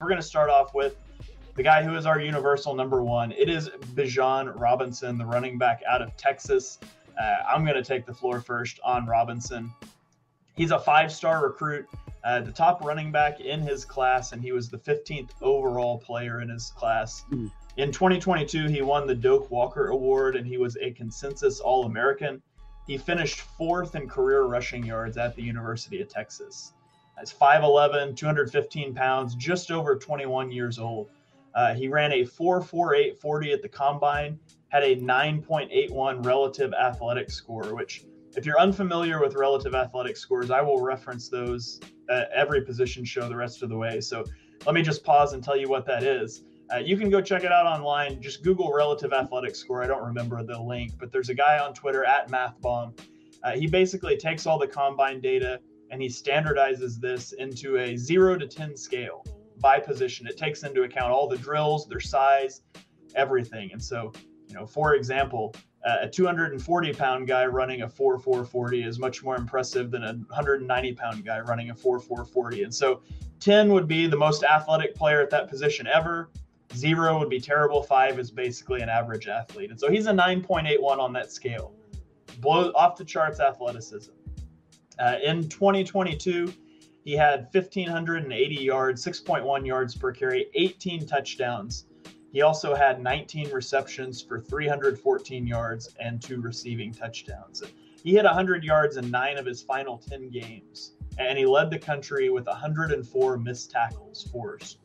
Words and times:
We're 0.00 0.06
going 0.06 0.20
to 0.20 0.26
start 0.26 0.48
off 0.48 0.74
with 0.74 0.94
the 1.56 1.62
guy 1.64 1.82
who 1.82 1.96
is 1.96 2.06
our 2.06 2.20
universal 2.20 2.72
number 2.72 3.02
one. 3.02 3.32
It 3.32 3.48
is 3.48 3.68
Bijan 3.96 4.52
Robinson, 4.54 5.18
the 5.18 5.26
running 5.26 5.58
back 5.58 5.82
out 5.88 6.00
of 6.00 6.16
Texas. 6.16 6.78
Uh, 7.20 7.42
I'm 7.48 7.64
going 7.64 7.74
to 7.74 7.82
take 7.82 8.06
the 8.06 8.14
floor 8.14 8.40
first 8.40 8.78
on 8.84 9.06
Robinson. 9.06 9.72
He's 10.54 10.70
a 10.70 10.78
five 10.78 11.10
star 11.10 11.42
recruit, 11.42 11.88
uh, 12.22 12.42
the 12.42 12.52
top 12.52 12.84
running 12.84 13.10
back 13.10 13.40
in 13.40 13.60
his 13.60 13.84
class, 13.84 14.30
and 14.30 14.40
he 14.40 14.52
was 14.52 14.68
the 14.68 14.78
15th 14.78 15.30
overall 15.42 15.98
player 15.98 16.42
in 16.42 16.48
his 16.48 16.70
class. 16.76 17.24
Mm. 17.32 17.50
In 17.76 17.90
2022, 17.90 18.68
he 18.68 18.82
won 18.82 19.04
the 19.04 19.16
Doak 19.16 19.50
Walker 19.50 19.88
Award 19.88 20.36
and 20.36 20.46
he 20.46 20.58
was 20.58 20.76
a 20.76 20.92
consensus 20.92 21.58
All 21.58 21.86
American. 21.86 22.40
He 22.86 22.98
finished 22.98 23.40
fourth 23.40 23.96
in 23.96 24.08
career 24.08 24.42
rushing 24.42 24.86
yards 24.86 25.16
at 25.16 25.34
the 25.34 25.42
University 25.42 26.00
of 26.00 26.08
Texas. 26.08 26.72
He's 27.20 27.32
5'11, 27.32 28.16
215 28.16 28.94
pounds, 28.94 29.34
just 29.34 29.70
over 29.70 29.96
21 29.96 30.50
years 30.50 30.78
old. 30.78 31.10
Uh, 31.54 31.74
he 31.74 31.88
ran 31.88 32.12
a 32.12 32.22
4.4840 32.22 33.52
at 33.52 33.62
the 33.62 33.68
combine, 33.68 34.38
had 34.68 34.84
a 34.84 34.96
9.81 34.96 36.24
relative 36.24 36.72
athletic 36.74 37.30
score, 37.30 37.74
which, 37.74 38.04
if 38.36 38.46
you're 38.46 38.60
unfamiliar 38.60 39.20
with 39.20 39.34
relative 39.34 39.74
athletic 39.74 40.16
scores, 40.16 40.50
I 40.50 40.60
will 40.60 40.80
reference 40.80 41.28
those 41.28 41.80
at 42.08 42.30
every 42.30 42.62
position 42.62 43.04
show 43.04 43.28
the 43.28 43.36
rest 43.36 43.62
of 43.62 43.68
the 43.70 43.76
way. 43.76 44.00
So 44.00 44.24
let 44.66 44.74
me 44.74 44.82
just 44.82 45.02
pause 45.04 45.32
and 45.32 45.42
tell 45.42 45.56
you 45.56 45.68
what 45.68 45.86
that 45.86 46.02
is. 46.02 46.44
Uh, 46.72 46.78
you 46.78 46.96
can 46.96 47.08
go 47.08 47.20
check 47.20 47.44
it 47.44 47.52
out 47.52 47.66
online. 47.66 48.20
Just 48.20 48.44
Google 48.44 48.72
relative 48.72 49.12
athletic 49.12 49.56
score. 49.56 49.82
I 49.82 49.86
don't 49.86 50.04
remember 50.04 50.42
the 50.42 50.60
link, 50.60 50.92
but 50.98 51.10
there's 51.10 51.30
a 51.30 51.34
guy 51.34 51.58
on 51.58 51.72
Twitter 51.72 52.04
at 52.04 52.30
MathBomb. 52.30 52.98
Uh, 53.42 53.52
he 53.52 53.66
basically 53.66 54.16
takes 54.16 54.46
all 54.46 54.58
the 54.58 54.66
combine 54.66 55.20
data 55.20 55.60
and 55.90 56.00
he 56.02 56.08
standardizes 56.08 57.00
this 57.00 57.32
into 57.32 57.76
a 57.78 57.96
zero 57.96 58.36
to 58.36 58.46
10 58.46 58.76
scale 58.76 59.24
by 59.60 59.80
position. 59.80 60.26
It 60.26 60.36
takes 60.36 60.62
into 60.62 60.82
account 60.82 61.12
all 61.12 61.28
the 61.28 61.38
drills, 61.38 61.86
their 61.86 62.00
size, 62.00 62.62
everything. 63.14 63.70
And 63.72 63.82
so, 63.82 64.12
you 64.46 64.54
know, 64.54 64.66
for 64.66 64.94
example, 64.94 65.54
uh, 65.84 65.98
a 66.02 66.08
240 66.08 66.92
pound 66.92 67.26
guy 67.26 67.46
running 67.46 67.82
a 67.82 67.88
4440 67.88 68.82
is 68.82 68.98
much 68.98 69.22
more 69.22 69.36
impressive 69.36 69.90
than 69.90 70.02
a 70.04 70.12
190 70.12 70.92
pound 70.94 71.24
guy 71.24 71.40
running 71.40 71.70
a 71.70 71.74
4440. 71.74 72.64
And 72.64 72.74
so 72.74 73.02
10 73.40 73.72
would 73.72 73.86
be 73.86 74.06
the 74.06 74.16
most 74.16 74.42
athletic 74.42 74.94
player 74.94 75.20
at 75.20 75.30
that 75.30 75.48
position 75.48 75.86
ever. 75.86 76.30
Zero 76.74 77.18
would 77.18 77.30
be 77.30 77.40
terrible. 77.40 77.82
Five 77.82 78.18
is 78.18 78.30
basically 78.30 78.82
an 78.82 78.88
average 78.88 79.28
athlete. 79.28 79.70
And 79.70 79.78
so 79.78 79.90
he's 79.90 80.06
a 80.06 80.12
9.81 80.12 80.98
on 80.98 81.12
that 81.14 81.32
scale. 81.32 81.72
Blow 82.40 82.70
off 82.74 82.96
the 82.96 83.04
charts 83.04 83.40
athleticism. 83.40 84.12
Uh, 84.98 85.16
in 85.22 85.48
2022, 85.48 86.52
he 87.04 87.12
had 87.12 87.48
1,580 87.52 88.54
yards, 88.54 89.04
6.1 89.04 89.66
yards 89.66 89.94
per 89.94 90.12
carry, 90.12 90.46
18 90.54 91.06
touchdowns. 91.06 91.86
He 92.32 92.42
also 92.42 92.74
had 92.74 93.00
19 93.00 93.50
receptions 93.50 94.22
for 94.22 94.38
314 94.38 95.46
yards 95.46 95.94
and 95.98 96.20
two 96.20 96.40
receiving 96.40 96.92
touchdowns. 96.92 97.62
He 98.04 98.12
hit 98.12 98.24
100 98.24 98.62
yards 98.62 98.96
in 98.96 99.10
nine 99.10 99.38
of 99.38 99.46
his 99.46 99.62
final 99.62 99.98
10 99.98 100.30
games, 100.30 100.92
and 101.18 101.38
he 101.38 101.46
led 101.46 101.70
the 101.70 101.78
country 101.78 102.28
with 102.28 102.46
104 102.46 103.38
missed 103.38 103.70
tackles 103.70 104.28
forced. 104.30 104.78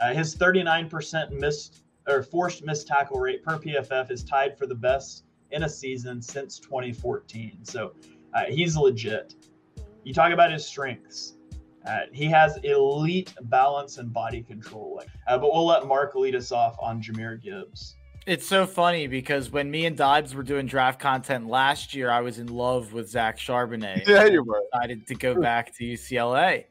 Uh, 0.00 0.12
his 0.12 0.34
39% 0.36 1.30
missed 1.30 1.82
or 2.08 2.22
forced 2.22 2.64
missed 2.64 2.86
tackle 2.86 3.20
rate 3.20 3.42
per 3.42 3.58
PFF 3.58 4.10
is 4.10 4.24
tied 4.24 4.56
for 4.56 4.66
the 4.66 4.74
best 4.74 5.24
in 5.50 5.62
a 5.64 5.68
season 5.68 6.20
since 6.20 6.58
2014. 6.58 7.58
So 7.64 7.92
uh, 8.34 8.44
he's 8.48 8.76
legit. 8.76 9.34
You 10.08 10.14
talk 10.14 10.32
about 10.32 10.50
his 10.50 10.64
strengths. 10.64 11.34
Uh, 11.86 11.98
he 12.14 12.24
has 12.28 12.56
elite 12.64 13.34
balance 13.42 13.98
and 13.98 14.10
body 14.10 14.42
control. 14.42 15.02
Uh, 15.26 15.36
but 15.36 15.52
we'll 15.52 15.66
let 15.66 15.86
Mark 15.86 16.14
lead 16.14 16.34
us 16.34 16.50
off 16.50 16.76
on 16.80 17.02
Jahmyr 17.02 17.42
Gibbs. 17.42 17.96
It's 18.24 18.46
so 18.46 18.66
funny 18.66 19.06
because 19.06 19.50
when 19.50 19.70
me 19.70 19.84
and 19.84 19.98
Dibes 19.98 20.34
were 20.34 20.42
doing 20.42 20.64
draft 20.64 20.98
content 20.98 21.46
last 21.46 21.94
year, 21.94 22.10
I 22.10 22.22
was 22.22 22.38
in 22.38 22.46
love 22.46 22.94
with 22.94 23.10
Zach 23.10 23.36
Charbonnet. 23.36 24.06
Yeah, 24.08 24.24
you 24.24 24.42
were. 24.42 24.62
Decided 24.72 25.06
to 25.08 25.14
go 25.14 25.38
back 25.38 25.76
to 25.76 25.84
UCLA. 25.84 26.64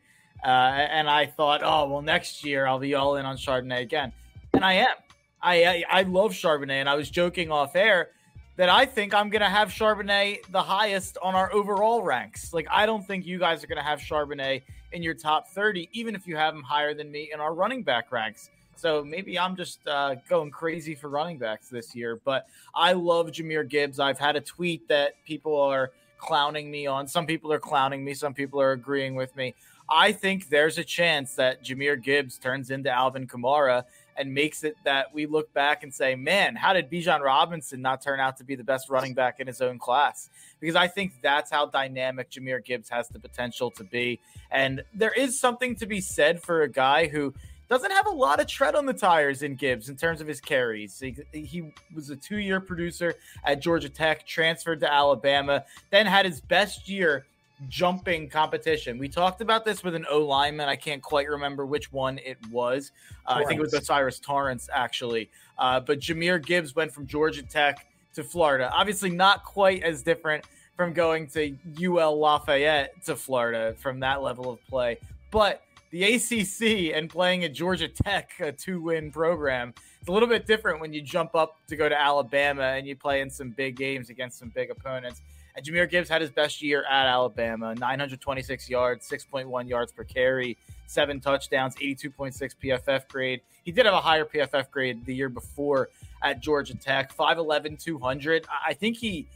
Uh, 0.43 0.47
and 0.47 1.07
I 1.07 1.27
thought, 1.27 1.61
oh 1.63 1.87
well, 1.91 2.01
next 2.01 2.43
year 2.43 2.65
I'll 2.65 2.79
be 2.79 2.95
all 2.95 3.17
in 3.17 3.25
on 3.27 3.37
Charbonnet 3.37 3.81
again, 3.81 4.13
and 4.53 4.65
I 4.65 4.73
am. 4.73 4.95
I, 5.43 5.63
I, 5.63 5.83
I 5.91 6.01
love 6.01 6.31
Charbonnet, 6.31 6.71
and 6.71 6.89
I 6.89 6.95
was 6.95 7.11
joking 7.11 7.51
off 7.51 7.75
air 7.75 8.09
that 8.57 8.69
I 8.69 8.85
think 8.85 9.13
I'm 9.13 9.29
gonna 9.29 9.49
have 9.49 9.69
Charbonnet 9.69 10.51
the 10.51 10.61
highest 10.61 11.17
on 11.21 11.35
our 11.35 11.53
overall 11.53 12.01
ranks. 12.01 12.53
Like 12.53 12.67
I 12.69 12.85
don't 12.85 13.05
think 13.05 13.25
you 13.25 13.39
guys 13.39 13.63
are 13.63 13.67
gonna 13.67 13.83
have 13.83 13.99
Charbonnet 13.99 14.63
in 14.91 15.03
your 15.03 15.13
top 15.13 15.47
30, 15.49 15.89
even 15.93 16.15
if 16.15 16.27
you 16.27 16.35
have 16.35 16.53
him 16.53 16.63
higher 16.63 16.93
than 16.93 17.11
me 17.11 17.29
in 17.33 17.39
our 17.39 17.53
running 17.53 17.83
back 17.83 18.11
ranks. 18.11 18.49
So 18.75 19.03
maybe 19.03 19.39
I'm 19.39 19.55
just 19.55 19.87
uh, 19.87 20.15
going 20.29 20.51
crazy 20.51 20.95
for 20.95 21.09
running 21.09 21.37
backs 21.37 21.69
this 21.69 21.95
year. 21.95 22.19
But 22.23 22.47
I 22.75 22.93
love 22.93 23.27
Jahmyr 23.27 23.67
Gibbs. 23.67 23.99
I've 23.99 24.19
had 24.19 24.35
a 24.35 24.41
tweet 24.41 24.87
that 24.87 25.13
people 25.25 25.59
are 25.59 25.91
clowning 26.17 26.69
me 26.69 26.85
on. 26.87 27.07
Some 27.07 27.25
people 27.25 27.51
are 27.51 27.59
clowning 27.59 28.03
me. 28.03 28.13
Some 28.13 28.33
people 28.33 28.61
are 28.61 28.71
agreeing 28.71 29.15
with 29.15 29.35
me. 29.35 29.55
I 29.89 30.11
think 30.11 30.49
there's 30.49 30.77
a 30.77 30.83
chance 30.83 31.33
that 31.35 31.63
Jahmyr 31.63 32.01
Gibbs 32.01 32.37
turns 32.37 32.69
into 32.69 32.91
Alvin 32.91 33.25
Kamara 33.27 33.83
and 34.17 34.33
makes 34.33 34.63
it 34.63 34.75
that 34.83 35.13
we 35.13 35.25
look 35.25 35.53
back 35.53 35.83
and 35.83 35.93
say, 35.93 36.15
man, 36.15 36.55
how 36.55 36.73
did 36.73 36.89
Bijan 36.89 37.21
Robinson 37.21 37.81
not 37.81 38.01
turn 38.01 38.19
out 38.19 38.37
to 38.37 38.43
be 38.43 38.55
the 38.55 38.63
best 38.63 38.89
running 38.89 39.13
back 39.13 39.39
in 39.39 39.47
his 39.47 39.61
own 39.61 39.77
class? 39.79 40.29
Because 40.59 40.75
I 40.75 40.87
think 40.87 41.13
that's 41.21 41.51
how 41.51 41.67
dynamic 41.67 42.31
Jahmyr 42.31 42.63
Gibbs 42.63 42.89
has 42.89 43.07
the 43.09 43.19
potential 43.19 43.71
to 43.71 43.83
be. 43.83 44.19
And 44.51 44.83
there 44.93 45.13
is 45.13 45.39
something 45.39 45.75
to 45.75 45.85
be 45.85 46.01
said 46.01 46.41
for 46.41 46.63
a 46.63 46.69
guy 46.69 47.07
who 47.07 47.33
doesn't 47.69 47.91
have 47.91 48.07
a 48.07 48.11
lot 48.11 48.39
of 48.39 48.47
tread 48.47 48.75
on 48.75 48.85
the 48.85 48.93
tires 48.93 49.43
in 49.43 49.55
Gibbs 49.55 49.89
in 49.89 49.97
terms 49.97 50.21
of 50.21 50.27
his 50.27 50.39
carries. 50.39 50.99
He, 50.99 51.15
he 51.33 51.73
was 51.93 52.09
a 52.09 52.15
two 52.15 52.37
year 52.37 52.59
producer 52.59 53.15
at 53.43 53.61
Georgia 53.61 53.89
Tech, 53.89 54.25
transferred 54.25 54.79
to 54.81 54.91
Alabama, 54.91 55.65
then 55.91 56.05
had 56.05 56.25
his 56.25 56.39
best 56.39 56.87
year 56.87 57.25
jumping 57.69 58.29
competition. 58.29 58.97
We 58.97 59.09
talked 59.09 59.41
about 59.41 59.65
this 59.65 59.83
with 59.83 59.95
an 59.95 60.05
O 60.09 60.19
lineman. 60.19 60.69
I 60.69 60.75
can't 60.75 61.01
quite 61.01 61.29
remember 61.29 61.65
which 61.65 61.91
one 61.91 62.19
it 62.19 62.37
was. 62.51 62.91
Uh, 63.25 63.41
I 63.43 63.45
think 63.45 63.59
it 63.59 63.63
was 63.63 63.73
O'Cyrus 63.73 64.19
Torrence, 64.19 64.69
actually. 64.71 65.29
Uh, 65.57 65.79
but 65.79 65.99
Jahmyr 65.99 66.43
Gibbs 66.43 66.75
went 66.75 66.91
from 66.91 67.07
Georgia 67.07 67.43
Tech 67.43 67.87
to 68.13 68.23
Florida. 68.23 68.69
Obviously, 68.73 69.09
not 69.09 69.43
quite 69.43 69.83
as 69.83 70.03
different 70.03 70.45
from 70.75 70.93
going 70.93 71.27
to 71.27 71.57
UL 71.81 72.19
Lafayette 72.19 73.03
to 73.05 73.15
Florida 73.15 73.73
from 73.79 73.99
that 74.01 74.21
level 74.21 74.51
of 74.51 74.63
play. 74.67 74.97
But 75.31 75.63
the 75.89 76.03
ACC 76.03 76.95
and 76.95 77.09
playing 77.09 77.43
at 77.43 77.53
Georgia 77.53 77.87
Tech, 77.87 78.31
a 78.39 78.51
two 78.51 78.81
win 78.81 79.11
program, 79.11 79.73
it's 79.99 80.09
a 80.09 80.11
little 80.11 80.29
bit 80.29 80.45
different 80.45 80.79
when 80.79 80.93
you 80.93 81.01
jump 81.01 81.35
up 81.35 81.57
to 81.67 81.75
go 81.75 81.89
to 81.89 81.99
Alabama 81.99 82.63
and 82.63 82.87
you 82.87 82.95
play 82.95 83.21
in 83.21 83.29
some 83.29 83.49
big 83.49 83.75
games 83.75 84.09
against 84.09 84.37
some 84.37 84.49
big 84.49 84.69
opponents. 84.69 85.21
And 85.57 85.65
Jahmyr 85.65 85.89
Gibbs 85.89 86.07
had 86.07 86.21
his 86.21 86.29
best 86.29 86.61
year 86.61 86.85
at 86.85 87.07
Alabama 87.07 87.73
926 87.73 88.69
yards, 88.69 89.09
6.1 89.09 89.67
yards 89.67 89.91
per 89.91 90.03
carry, 90.03 90.55
seven 90.85 91.19
touchdowns, 91.19 91.75
82.6 91.77 92.53
PFF 92.63 93.07
grade. 93.07 93.41
He 93.63 93.71
did 93.71 93.87
have 93.87 93.95
a 93.95 93.99
higher 93.99 94.23
PFF 94.23 94.69
grade 94.69 95.03
the 95.03 95.15
year 95.15 95.29
before 95.29 95.89
at 96.21 96.41
Georgia 96.41 96.75
Tech, 96.75 97.15
5'11, 97.15 97.81
200. 97.83 98.45
I 98.65 98.73
think 98.73 98.97
he. 98.97 99.27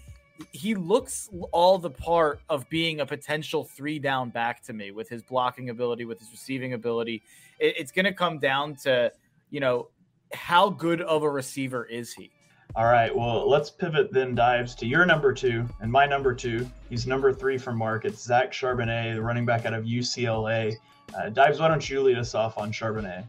He 0.53 0.73
looks 0.73 1.29
all 1.51 1.77
the 1.77 1.91
part 1.91 2.39
of 2.49 2.67
being 2.67 3.01
a 3.01 3.05
potential 3.05 3.63
three 3.63 3.99
down 3.99 4.31
back 4.31 4.63
to 4.63 4.73
me 4.73 4.89
with 4.89 5.07
his 5.07 5.21
blocking 5.21 5.69
ability, 5.69 6.05
with 6.05 6.17
his 6.17 6.31
receiving 6.31 6.73
ability. 6.73 7.21
it's 7.59 7.91
going 7.91 8.05
to 8.05 8.13
come 8.13 8.39
down 8.39 8.73
to, 8.77 9.11
you 9.51 9.59
know, 9.59 9.89
how 10.33 10.71
good 10.71 11.01
of 11.01 11.21
a 11.21 11.29
receiver 11.29 11.85
is 11.85 12.11
he? 12.11 12.31
All 12.73 12.85
right, 12.85 13.13
well, 13.13 13.49
let's 13.49 13.69
pivot 13.69 14.13
then, 14.13 14.33
Dives, 14.33 14.75
to 14.75 14.85
your 14.85 15.05
number 15.05 15.33
two 15.33 15.67
and 15.81 15.91
my 15.91 16.05
number 16.05 16.33
two. 16.33 16.69
He's 16.89 17.05
number 17.05 17.33
three 17.33 17.57
for 17.57 17.73
Mark. 17.73 18.05
It's 18.05 18.23
Zach 18.23 18.53
Charbonnet, 18.53 19.15
the 19.15 19.21
running 19.21 19.45
back 19.45 19.65
out 19.65 19.73
of 19.73 19.83
UCLA. 19.83 20.77
Uh, 21.13 21.29
Dibes, 21.29 21.59
why 21.59 21.67
don't 21.67 21.89
you 21.89 22.01
lead 22.01 22.17
us 22.17 22.33
off 22.33 22.57
on 22.57 22.71
Charbonnet? 22.71 23.25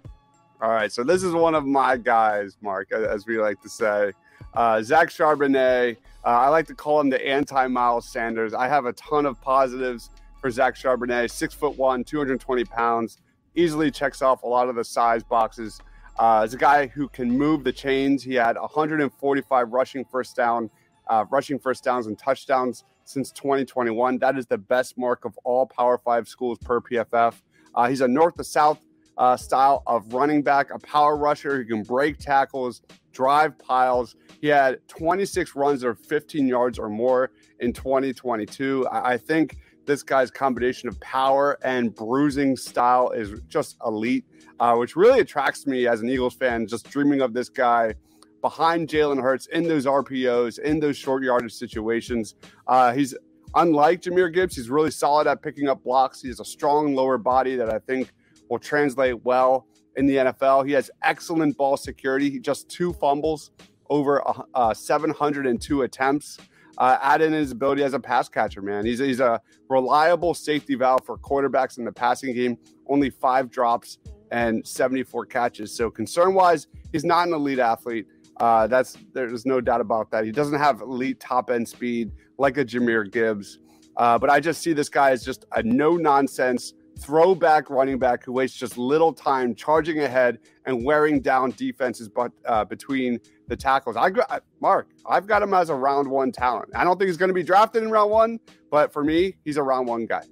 All 0.61 0.71
right, 0.71 0.93
so 0.93 1.03
this 1.03 1.25
is 1.25 1.33
one 1.33 1.57
of 1.57 1.67
my 1.67 1.97
guys, 1.97 2.57
Mark, 2.61 2.93
as 2.93 3.27
we 3.27 3.41
like 3.41 3.61
to 3.63 3.69
say. 3.69 4.13
Uh, 4.55 4.81
Zach 4.81 5.09
Charbonnet, 5.09 5.97
uh, 6.25 6.29
I 6.29 6.49
like 6.49 6.69
to 6.69 6.75
call 6.75 7.01
him 7.01 7.11
the 7.11 7.27
anti 7.27 7.67
Miles 7.67 8.07
Sanders. 8.09 8.55
I 8.55 8.69
have 8.69 8.87
a 8.87 8.93
ton 8.93 9.27
of 9.27 9.41
positives 9.41 10.11
for 10.41 10.53
Zach 10.53 10.77
Charbonnet, 10.77 11.33
six 11.33 11.53
foot 11.53 11.77
one, 11.77 12.05
220 12.05 12.65
pounds, 12.67 13.19
easily 13.57 13.91
checks 13.91 14.23
off 14.23 14.45
a 14.45 14.47
lot 14.47 14.69
of 14.69 14.77
the 14.77 14.85
size 14.85 15.25
boxes 15.25 15.81
uh, 16.23 16.43
as 16.43 16.55
a 16.55 16.57
guy 16.57 16.87
who 16.87 17.09
can 17.09 17.37
move 17.37 17.65
the 17.65 17.73
chains, 17.73 18.23
he 18.23 18.35
had 18.35 18.57
145 18.57 19.73
rushing 19.73 20.05
first 20.05 20.37
down, 20.37 20.71
uh, 21.09 21.25
rushing 21.31 21.59
first 21.59 21.83
downs 21.83 22.07
and 22.07 22.17
touchdowns 22.17 22.85
since 23.03 23.33
2021. 23.33 24.19
That 24.19 24.39
is 24.39 24.47
the 24.47 24.57
best 24.57 24.97
mark 24.97 25.25
of 25.25 25.37
all 25.43 25.67
Power 25.67 25.99
Five 25.99 26.29
schools 26.29 26.59
per 26.59 26.81
PFF. 26.81 27.35
Uh, 27.75 27.89
he's 27.89 28.03
a 28.03 28.07
north 28.07 28.37
to 28.37 28.45
south 28.45 28.79
uh, 29.19 29.37
style 29.37 29.83
of 29.89 30.15
running 30.15 30.43
back, 30.43 30.71
a 30.73 30.79
power 30.79 31.17
rusher 31.17 31.57
who 31.57 31.65
can 31.65 31.83
break 31.83 32.19
tackles, 32.19 32.83
drive 33.13 33.59
piles. 33.59 34.15
He 34.41 34.47
had 34.47 34.79
26 34.87 35.57
runs 35.57 35.83
of 35.83 35.99
15 35.99 36.47
yards 36.47 36.79
or 36.79 36.89
more 36.89 37.33
in 37.59 37.73
2022. 37.73 38.87
I, 38.87 39.15
I 39.15 39.17
think 39.19 39.57
this 39.87 40.03
guy's 40.03 40.31
combination 40.31 40.89
of 40.89 40.99
power 41.01 41.59
and 41.63 41.95
bruising 41.95 42.57
style 42.57 43.11
is 43.11 43.41
just 43.49 43.77
elite, 43.85 44.25
uh, 44.61 44.75
which 44.77 44.97
really 44.97 45.21
attracts 45.21 45.67
me 45.67 45.87
as 45.87 46.01
an 46.01 46.09
Eagles 46.09 46.35
fan, 46.35 46.67
just 46.67 46.89
dreaming 46.91 47.21
of 47.21 47.33
this 47.33 47.49
guy 47.49 47.95
behind 48.41 48.89
Jalen 48.89 49.23
Hurts 49.23 49.47
in 49.47 49.65
those 49.65 49.87
RPOs, 49.87 50.59
in 50.59 50.81
those 50.81 50.97
short 50.97 51.23
yardage 51.23 51.53
situations. 51.53 52.35
Uh, 52.67 52.93
he's 52.93 53.15
unlike 53.55 54.03
Jahmyr 54.03 54.33
Gibbs, 54.33 54.57
he's 54.57 54.71
really 54.71 54.91
solid 54.91 55.27
at 55.27 55.43
picking 55.43 55.69
up 55.69 55.83
blocks. 55.83 56.21
He 56.21 56.29
has 56.29 56.41
a 56.41 56.45
strong 56.45 56.95
lower 56.95 57.19
body 57.19 57.57
that 57.57 57.73
I 57.73 57.79
think 57.79 58.13
will 58.49 58.59
translate 58.59 59.25
well 59.25 59.67
in 59.97 60.07
the 60.07 60.17
NFL. 60.17 60.67
He 60.67 60.73
has 60.73 60.91
excellent 61.03 61.57
ball 61.57 61.77
security. 61.77 62.31
He 62.31 62.39
just 62.39 62.69
two 62.69 62.93
fumbles 62.95 63.51
over 63.91 64.23
uh, 64.55 64.75
702 64.75 65.83
attempts. 65.83 66.39
Uh, 66.79 66.99
add 67.03 67.21
in 67.21 67.33
his 67.33 67.51
ability 67.51 67.83
as 67.83 67.95
a 67.95 68.01
pass 68.01 68.29
catcher, 68.29 68.63
man. 68.63 68.87
He's, 68.87 68.99
he's 68.99 69.21
a 69.21 69.41
reliable 69.69 70.35
safety 70.35 70.75
valve 70.75 71.05
for 71.05 71.19
quarterbacks 71.19 71.79
in 71.79 71.85
the 71.85 71.93
passing 71.93 72.35
game. 72.35 72.57
Only 72.89 73.11
five 73.11 73.51
drops 73.51 73.99
and 74.31 74.67
74 74.67 75.27
catches. 75.27 75.75
So 75.75 75.91
concern 75.91 76.35
wise, 76.35 76.67
he's 76.93 77.05
not 77.05 77.29
an 77.29 77.35
elite 77.35 77.59
athlete. 77.59 78.07
Uh, 78.39 78.67
that's 78.67 78.97
there's 79.13 79.45
no 79.45 79.61
doubt 79.61 79.81
about 79.81 80.11
that. 80.11 80.25
He 80.25 80.33
doesn't 80.33 80.59
have 80.59 80.81
elite 80.81 81.21
top 81.21 81.51
end 81.51 81.69
speed 81.69 82.11
like 82.39 82.57
a 82.57 82.65
Jahmyr 82.65 83.11
Gibbs. 83.11 83.59
Uh, 83.97 84.19
but 84.19 84.31
I 84.31 84.41
just 84.41 84.63
see 84.63 84.73
this 84.73 84.89
guy 84.89 85.11
as 85.11 85.23
just 85.23 85.45
a 85.53 85.63
no 85.63 85.97
nonsense 85.97 86.73
throwback 86.99 87.71
running 87.71 87.99
back 87.99 88.25
who 88.25 88.33
wastes 88.33 88.59
just 88.59 88.79
little 88.79 89.13
time 89.13 89.55
charging 89.55 90.01
ahead 90.01 90.39
and 90.67 90.85
wearing 90.85 91.21
down 91.21 91.51
defenses 91.53 92.09
but 92.09 92.31
uh, 92.47 92.65
between 92.65 93.19
the 93.53 93.57
tackles. 93.57 93.97
I 93.97 94.09
got 94.09 94.43
Mark. 94.61 94.89
I've 95.07 95.27
got 95.27 95.43
him 95.43 95.53
as 95.53 95.69
a 95.69 95.75
round 95.75 96.09
one 96.09 96.33
talent. 96.33 96.71
I 96.75 96.85
don't 96.85 96.99
think 96.99 97.09
he's 97.09 97.19
going 97.19 97.29
to 97.29 97.35
be 97.35 97.43
drafted 97.43 97.83
in 97.83 97.91
round 97.91 98.11
one, 98.11 98.41
but 98.71 98.93
for 98.93 99.05
me, 99.05 99.35
he's 99.45 99.59
a 99.59 99.63
round 99.63 99.87
one 99.87 100.07
guy. 100.07 100.23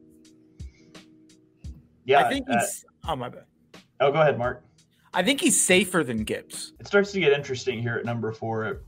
Yeah, 2.06 2.24
I 2.24 2.30
think 2.30 2.48
uh, 2.48 2.58
he's. 2.58 2.86
oh 3.06 3.14
my 3.14 3.28
bad. 3.28 3.44
Oh, 4.00 4.10
go 4.10 4.22
ahead, 4.22 4.38
Mark. 4.38 4.64
I 5.12 5.22
think 5.22 5.40
he's 5.40 5.60
safer 5.60 6.02
than 6.02 6.24
Gibbs. 6.24 6.72
It 6.80 6.86
starts 6.86 7.12
to 7.12 7.20
get 7.20 7.32
interesting 7.34 7.82
here 7.82 7.96
at 7.96 8.06
number 8.06 8.32
four. 8.32 8.80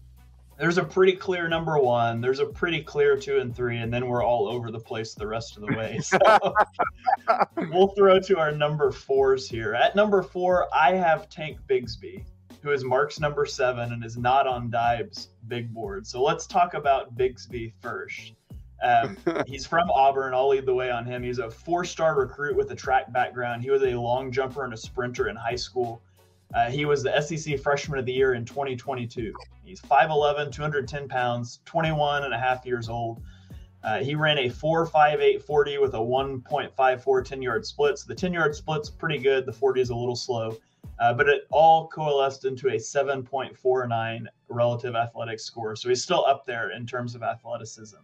There's 0.58 0.78
a 0.78 0.84
pretty 0.84 1.14
clear 1.14 1.46
number 1.48 1.78
one. 1.78 2.20
There's 2.22 2.38
a 2.38 2.46
pretty 2.46 2.80
clear 2.80 3.16
two 3.18 3.38
and 3.38 3.54
three, 3.54 3.78
and 3.78 3.92
then 3.92 4.06
we're 4.06 4.22
all 4.22 4.48
over 4.48 4.70
the 4.70 4.80
place 4.80 5.12
the 5.12 5.26
rest 5.26 5.56
of 5.56 5.66
the 5.66 5.76
way. 5.76 6.00
So 7.54 7.68
we'll 7.70 7.88
throw 7.88 8.18
to 8.20 8.38
our 8.38 8.52
number 8.52 8.92
fours 8.92 9.48
here. 9.48 9.74
At 9.74 9.94
number 9.94 10.22
four, 10.22 10.68
I 10.74 10.94
have 10.94 11.28
Tank 11.28 11.58
Bigsby, 11.68 12.24
who 12.62 12.70
is 12.70 12.84
Mark's 12.84 13.18
number 13.18 13.44
seven 13.44 13.92
and 13.92 14.04
is 14.04 14.16
not 14.16 14.46
on 14.46 14.70
Dibe's 14.70 15.28
big 15.48 15.74
board. 15.74 16.06
So 16.06 16.22
let's 16.22 16.46
talk 16.46 16.74
about 16.74 17.16
Bigsby 17.16 17.72
first. 17.80 18.34
Um, 18.82 19.16
he's 19.46 19.66
from 19.66 19.90
Auburn. 19.90 20.32
I'll 20.32 20.48
lead 20.48 20.66
the 20.66 20.74
way 20.74 20.90
on 20.90 21.04
him. 21.04 21.22
He's 21.22 21.38
a 21.38 21.50
four 21.50 21.84
star 21.84 22.16
recruit 22.16 22.56
with 22.56 22.70
a 22.70 22.76
track 22.76 23.12
background. 23.12 23.62
He 23.62 23.70
was 23.70 23.82
a 23.82 23.94
long 23.94 24.30
jumper 24.30 24.64
and 24.64 24.72
a 24.72 24.76
sprinter 24.76 25.28
in 25.28 25.36
high 25.36 25.56
school. 25.56 26.02
Uh, 26.54 26.70
he 26.70 26.84
was 26.84 27.02
the 27.02 27.20
SEC 27.20 27.58
Freshman 27.58 27.98
of 27.98 28.06
the 28.06 28.12
Year 28.12 28.34
in 28.34 28.44
2022. 28.44 29.32
He's 29.64 29.80
5'11, 29.80 30.52
210 30.52 31.08
pounds, 31.08 31.60
21 31.64 32.24
and 32.24 32.34
a 32.34 32.38
half 32.38 32.66
years 32.66 32.88
old. 32.88 33.22
Uh, 33.82 33.98
he 33.98 34.14
ran 34.14 34.38
a 34.38 34.48
4.58 34.48 35.80
with 35.80 35.94
a 35.94 35.98
1.54 35.98 37.24
10 37.24 37.42
yard 37.42 37.66
split. 37.66 37.98
So 37.98 38.04
the 38.06 38.14
10 38.14 38.32
yard 38.32 38.54
split's 38.54 38.90
pretty 38.90 39.18
good. 39.18 39.46
The 39.46 39.52
40 39.52 39.80
is 39.80 39.90
a 39.90 39.94
little 39.94 40.14
slow, 40.14 40.56
uh, 40.98 41.12
but 41.12 41.28
it 41.28 41.42
all 41.50 41.88
coalesced 41.88 42.44
into 42.44 42.68
a 42.68 42.76
7.49 42.76 44.26
relative 44.48 44.94
athletic 44.94 45.40
score. 45.40 45.74
So 45.76 45.88
he's 45.88 46.02
still 46.02 46.24
up 46.26 46.46
there 46.46 46.70
in 46.70 46.86
terms 46.86 47.14
of 47.14 47.22
athleticism. 47.22 47.98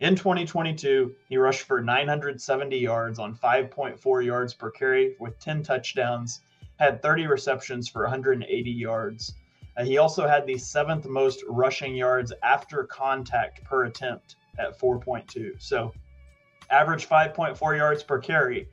In 0.00 0.16
2022, 0.16 1.14
he 1.28 1.36
rushed 1.36 1.62
for 1.62 1.80
970 1.80 2.76
yards 2.76 3.18
on 3.18 3.34
5.4 3.34 4.24
yards 4.24 4.54
per 4.54 4.70
carry 4.70 5.16
with 5.20 5.38
10 5.38 5.62
touchdowns 5.62 6.40
had 6.78 7.00
30 7.00 7.26
receptions 7.28 7.88
for 7.88 8.02
180 8.02 8.70
yards. 8.70 9.34
Uh, 9.76 9.84
he 9.84 9.98
also 9.98 10.26
had 10.26 10.46
the 10.46 10.58
seventh 10.58 11.06
most 11.06 11.44
rushing 11.48 11.94
yards 11.94 12.32
after 12.42 12.84
contact 12.84 13.62
per 13.64 13.84
attempt 13.84 14.36
at 14.58 14.78
4.2. 14.78 15.52
So, 15.62 15.92
average 16.70 17.08
5.4 17.08 17.76
yards 17.76 18.02
per 18.02 18.18
carry. 18.18 18.68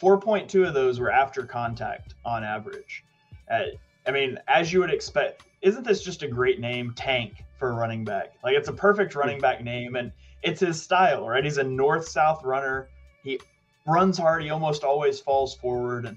4.2 0.00 0.68
of 0.68 0.74
those 0.74 0.98
were 1.00 1.10
after 1.10 1.44
contact 1.44 2.14
on 2.24 2.44
average. 2.44 3.04
Uh, 3.50 3.64
I 4.06 4.10
mean, 4.10 4.38
as 4.48 4.72
you 4.72 4.80
would 4.80 4.90
expect, 4.90 5.44
isn't 5.62 5.84
this 5.84 6.02
just 6.02 6.22
a 6.22 6.28
great 6.28 6.60
name, 6.60 6.92
Tank, 6.96 7.44
for 7.58 7.70
a 7.70 7.74
running 7.74 8.04
back? 8.04 8.32
Like, 8.42 8.54
it's 8.56 8.68
a 8.68 8.72
perfect 8.72 9.14
running 9.14 9.40
back 9.40 9.62
name, 9.62 9.96
and 9.96 10.12
it's 10.42 10.60
his 10.60 10.82
style, 10.82 11.28
right? 11.28 11.44
He's 11.44 11.58
a 11.58 11.64
north 11.64 12.08
south 12.08 12.42
runner. 12.44 12.88
He 13.22 13.38
runs 13.86 14.16
hard. 14.18 14.42
He 14.42 14.50
almost 14.50 14.84
always 14.84 15.20
falls 15.20 15.54
forward, 15.54 16.06
and 16.06 16.16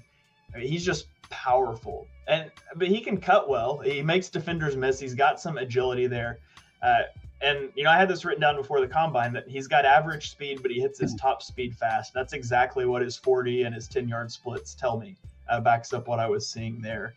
I 0.54 0.58
mean, 0.58 0.68
he's 0.68 0.84
just 0.84 1.08
powerful, 1.30 2.06
and 2.26 2.50
but 2.76 2.88
he 2.88 3.00
can 3.00 3.18
cut 3.18 3.48
well. 3.48 3.78
He 3.78 4.02
makes 4.02 4.28
defenders 4.28 4.76
miss. 4.76 4.98
He's 4.98 5.14
got 5.14 5.40
some 5.40 5.58
agility 5.58 6.06
there. 6.06 6.38
Uh, 6.82 7.02
and 7.44 7.70
you 7.74 7.84
know, 7.84 7.90
I 7.90 7.98
had 7.98 8.08
this 8.08 8.24
written 8.24 8.40
down 8.40 8.56
before 8.56 8.80
the 8.80 8.88
combine 8.88 9.32
that 9.34 9.46
he's 9.48 9.66
got 9.66 9.84
average 9.84 10.30
speed, 10.30 10.62
but 10.62 10.70
he 10.70 10.80
hits 10.80 10.98
his 10.98 11.14
top 11.14 11.42
speed 11.42 11.76
fast. 11.76 12.14
That's 12.14 12.32
exactly 12.32 12.86
what 12.86 13.02
his 13.02 13.16
40 13.16 13.62
and 13.62 13.74
his 13.74 13.86
10 13.86 14.08
yard 14.08 14.32
splits 14.32 14.74
tell 14.74 14.98
me. 14.98 15.16
Uh, 15.48 15.60
backs 15.60 15.92
up 15.92 16.08
what 16.08 16.18
I 16.18 16.26
was 16.26 16.48
seeing 16.48 16.80
there. 16.80 17.14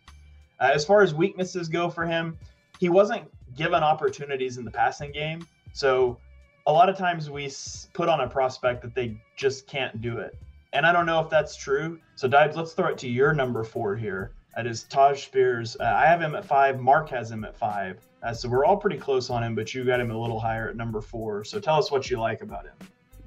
Uh, 0.60 0.70
as 0.74 0.84
far 0.84 1.02
as 1.02 1.14
weaknesses 1.14 1.66
go 1.68 1.88
for 1.88 2.04
him, 2.04 2.36
he 2.78 2.90
wasn't 2.90 3.24
given 3.56 3.82
opportunities 3.82 4.58
in 4.58 4.64
the 4.64 4.70
passing 4.70 5.12
game. 5.12 5.46
So 5.72 6.18
a 6.66 6.72
lot 6.72 6.90
of 6.90 6.98
times 6.98 7.30
we 7.30 7.50
put 7.94 8.10
on 8.10 8.20
a 8.20 8.28
prospect 8.28 8.82
that 8.82 8.94
they 8.94 9.18
just 9.36 9.66
can't 9.66 10.00
do 10.02 10.18
it. 10.18 10.36
And 10.74 10.84
I 10.84 10.92
don't 10.92 11.06
know 11.06 11.20
if 11.20 11.30
that's 11.30 11.56
true. 11.56 11.98
So, 12.14 12.28
Dibes, 12.28 12.56
let's 12.56 12.74
throw 12.74 12.88
it 12.88 12.98
to 12.98 13.08
your 13.08 13.32
number 13.32 13.64
four 13.64 13.96
here. 13.96 14.32
That 14.56 14.66
is 14.66 14.84
Taj 14.84 15.24
Spears. 15.24 15.76
Uh, 15.78 15.84
I 15.84 16.06
have 16.06 16.20
him 16.20 16.34
at 16.34 16.44
five. 16.44 16.80
Mark 16.80 17.08
has 17.10 17.30
him 17.30 17.44
at 17.44 17.56
five. 17.56 18.00
Uh, 18.22 18.34
so 18.34 18.48
we're 18.48 18.64
all 18.64 18.76
pretty 18.76 18.98
close 18.98 19.30
on 19.30 19.42
him, 19.42 19.54
but 19.54 19.72
you 19.72 19.84
got 19.84 20.00
him 20.00 20.10
a 20.10 20.18
little 20.18 20.40
higher 20.40 20.68
at 20.68 20.76
number 20.76 21.00
four. 21.00 21.44
So 21.44 21.60
tell 21.60 21.76
us 21.76 21.90
what 21.90 22.10
you 22.10 22.18
like 22.18 22.42
about 22.42 22.64
him. 22.64 22.74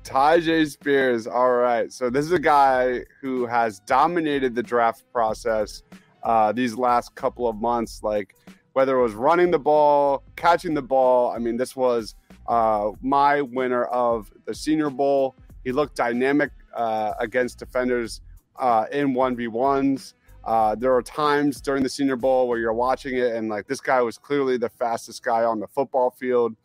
Tyjae 0.04 0.70
Spears. 0.70 1.28
All 1.28 1.54
right. 1.54 1.92
So 1.92 2.10
this 2.10 2.26
is 2.26 2.32
a 2.32 2.40
guy 2.40 3.02
who 3.22 3.46
has 3.46 3.80
dominated 3.82 4.56
the 4.56 4.64
draft 4.64 5.04
process 5.14 5.84
uh, 6.24 6.52
these 6.52 6.76
last 6.76 7.16
couple 7.16 7.48
of 7.48 7.56
months. 7.56 8.02
Like 8.04 8.36
whether 8.74 8.98
it 8.98 9.02
was 9.02 9.14
running 9.14 9.52
the 9.52 9.60
ball, 9.60 10.24
catching 10.36 10.74
the 10.74 10.82
ball. 10.82 11.32
I 11.32 11.38
mean, 11.38 11.58
this 11.58 11.76
was 11.76 12.16
uh, 12.48 12.92
my 13.02 13.42
winner 13.42 13.86
of 13.86 14.32
the 14.46 14.54
Senior 14.54 14.90
Bowl. 14.90 15.36
He 15.64 15.72
looked 15.72 15.96
dynamic 15.96 16.52
uh, 16.74 17.14
against 17.20 17.60
defenders 17.60 18.22
uh, 18.58 18.86
in 18.92 19.14
1v1s. 19.14 20.14
Uh, 20.44 20.76
there 20.76 20.94
are 20.96 21.02
times 21.02 21.62
during 21.62 21.84
the 21.84 21.90
Senior 21.90 22.16
Bowl 22.16 22.48
where 22.48 22.58
you're 22.58 22.74
watching 22.74 23.16
it 23.16 23.36
and 23.36 23.50
like 23.50 23.68
this 23.68 23.80
guy 23.80 24.02
was 24.02 24.18
clearly 24.18 24.58
the 24.58 24.70
fastest 24.70 25.24
guy 25.24 25.44
on 25.44 25.60
the 25.60 25.68
football 25.68 26.10
field. 26.10 26.56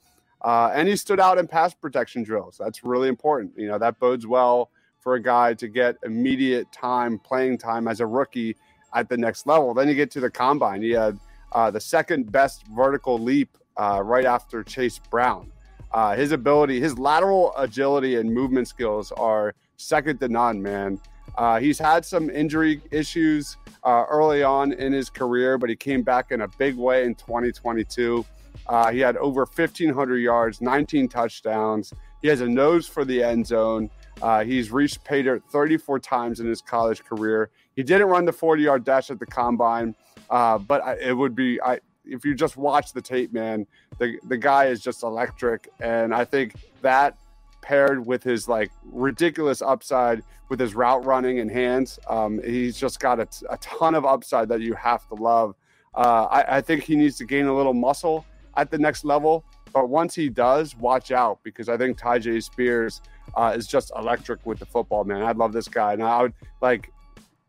Uh, 0.42 0.70
and 0.74 0.88
he 0.88 0.96
stood 0.96 1.20
out 1.20 1.38
in 1.38 1.46
pass 1.46 1.74
protection 1.74 2.22
drills. 2.22 2.56
That's 2.58 2.84
really 2.84 3.08
important. 3.08 3.52
You 3.56 3.68
know, 3.68 3.78
that 3.78 3.98
bodes 3.98 4.26
well 4.26 4.70
for 5.00 5.14
a 5.14 5.22
guy 5.22 5.54
to 5.54 5.68
get 5.68 5.96
immediate 6.04 6.70
time, 6.72 7.18
playing 7.18 7.58
time 7.58 7.88
as 7.88 8.00
a 8.00 8.06
rookie 8.06 8.56
at 8.94 9.08
the 9.08 9.16
next 9.16 9.46
level. 9.46 9.74
Then 9.74 9.88
you 9.88 9.94
get 9.94 10.10
to 10.12 10.20
the 10.20 10.30
combine. 10.30 10.82
He 10.82 10.90
had 10.90 11.18
uh, 11.52 11.70
the 11.70 11.80
second 11.80 12.32
best 12.32 12.66
vertical 12.68 13.18
leap 13.18 13.56
uh, 13.76 14.02
right 14.02 14.24
after 14.24 14.62
Chase 14.62 14.98
Brown. 15.10 15.52
Uh, 15.92 16.14
his 16.16 16.32
ability, 16.32 16.80
his 16.80 16.98
lateral 16.98 17.54
agility 17.56 18.16
and 18.16 18.32
movement 18.32 18.68
skills 18.68 19.12
are 19.12 19.54
second 19.76 20.18
to 20.20 20.28
none, 20.28 20.60
man. 20.60 21.00
Uh, 21.36 21.60
he's 21.60 21.78
had 21.78 22.04
some 22.04 22.30
injury 22.30 22.80
issues 22.90 23.56
uh, 23.84 24.04
early 24.08 24.42
on 24.42 24.72
in 24.72 24.92
his 24.92 25.10
career, 25.10 25.58
but 25.58 25.68
he 25.68 25.76
came 25.76 26.02
back 26.02 26.32
in 26.32 26.42
a 26.42 26.48
big 26.48 26.76
way 26.76 27.04
in 27.04 27.14
2022. 27.14 28.24
Uh, 28.66 28.90
he 28.90 28.98
had 29.00 29.16
over 29.18 29.40
1,500 29.40 30.16
yards, 30.16 30.60
19 30.60 31.08
touchdowns. 31.08 31.92
He 32.22 32.28
has 32.28 32.40
a 32.40 32.48
nose 32.48 32.88
for 32.88 33.04
the 33.04 33.22
end 33.22 33.46
zone. 33.46 33.90
Uh, 34.22 34.44
he's 34.44 34.72
reached 34.72 35.04
pay 35.04 35.22
dirt 35.22 35.42
34 35.50 36.00
times 36.00 36.40
in 36.40 36.46
his 36.46 36.62
college 36.62 37.04
career. 37.04 37.50
He 37.76 37.82
didn't 37.82 38.08
run 38.08 38.24
the 38.24 38.32
40 38.32 38.62
yard 38.62 38.84
dash 38.84 39.10
at 39.10 39.18
the 39.18 39.26
combine, 39.26 39.94
uh, 40.30 40.58
but 40.58 40.82
I, 40.82 40.96
it 40.96 41.12
would 41.12 41.34
be 41.34 41.60
I, 41.60 41.80
if 42.04 42.24
you 42.24 42.34
just 42.34 42.56
watch 42.56 42.92
the 42.92 43.02
tape, 43.02 43.32
man, 43.32 43.66
the 43.98 44.18
the 44.28 44.36
guy 44.36 44.66
is 44.66 44.80
just 44.80 45.02
electric, 45.02 45.68
and 45.80 46.14
I 46.14 46.24
think 46.24 46.54
that 46.80 47.18
paired 47.66 48.06
with 48.06 48.22
his 48.22 48.46
like 48.46 48.70
ridiculous 48.84 49.60
upside 49.60 50.22
with 50.48 50.60
his 50.60 50.76
route 50.76 51.04
running 51.04 51.40
and 51.40 51.50
hands. 51.50 51.98
Um, 52.08 52.40
he's 52.44 52.78
just 52.78 53.00
got 53.00 53.18
a, 53.18 53.26
a, 53.50 53.56
ton 53.56 53.96
of 53.96 54.04
upside 54.04 54.48
that 54.50 54.60
you 54.60 54.74
have 54.74 55.06
to 55.08 55.14
love. 55.14 55.56
Uh, 55.92 56.28
I, 56.30 56.58
I, 56.58 56.60
think 56.60 56.84
he 56.84 56.94
needs 56.94 57.16
to 57.16 57.24
gain 57.24 57.46
a 57.46 57.54
little 57.54 57.74
muscle 57.74 58.24
at 58.56 58.70
the 58.70 58.78
next 58.78 59.04
level. 59.04 59.44
But 59.72 59.88
once 59.88 60.14
he 60.14 60.28
does, 60.28 60.76
watch 60.76 61.10
out 61.10 61.40
because 61.42 61.68
I 61.68 61.76
think 61.76 61.98
Tyjae 61.98 62.40
Spears 62.40 63.00
uh, 63.34 63.52
is 63.56 63.66
just 63.66 63.90
electric 63.96 64.46
with 64.46 64.60
the 64.60 64.66
football, 64.66 65.02
man. 65.02 65.22
I 65.22 65.32
love 65.32 65.52
this 65.52 65.66
guy. 65.66 65.94
And 65.94 66.04
I 66.04 66.22
would 66.22 66.34
like 66.62 66.92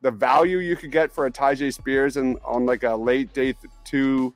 the 0.02 0.10
value 0.10 0.58
you 0.58 0.76
could 0.76 0.92
get 0.92 1.12
for 1.12 1.28
a 1.28 1.32
Tyjae 1.32 1.72
Spears 1.72 2.18
and 2.18 2.40
on 2.44 2.66
like 2.66 2.82
a 2.82 2.96
late 2.96 3.34
day 3.34 3.54
th- 3.54 3.72
two, 3.84 4.34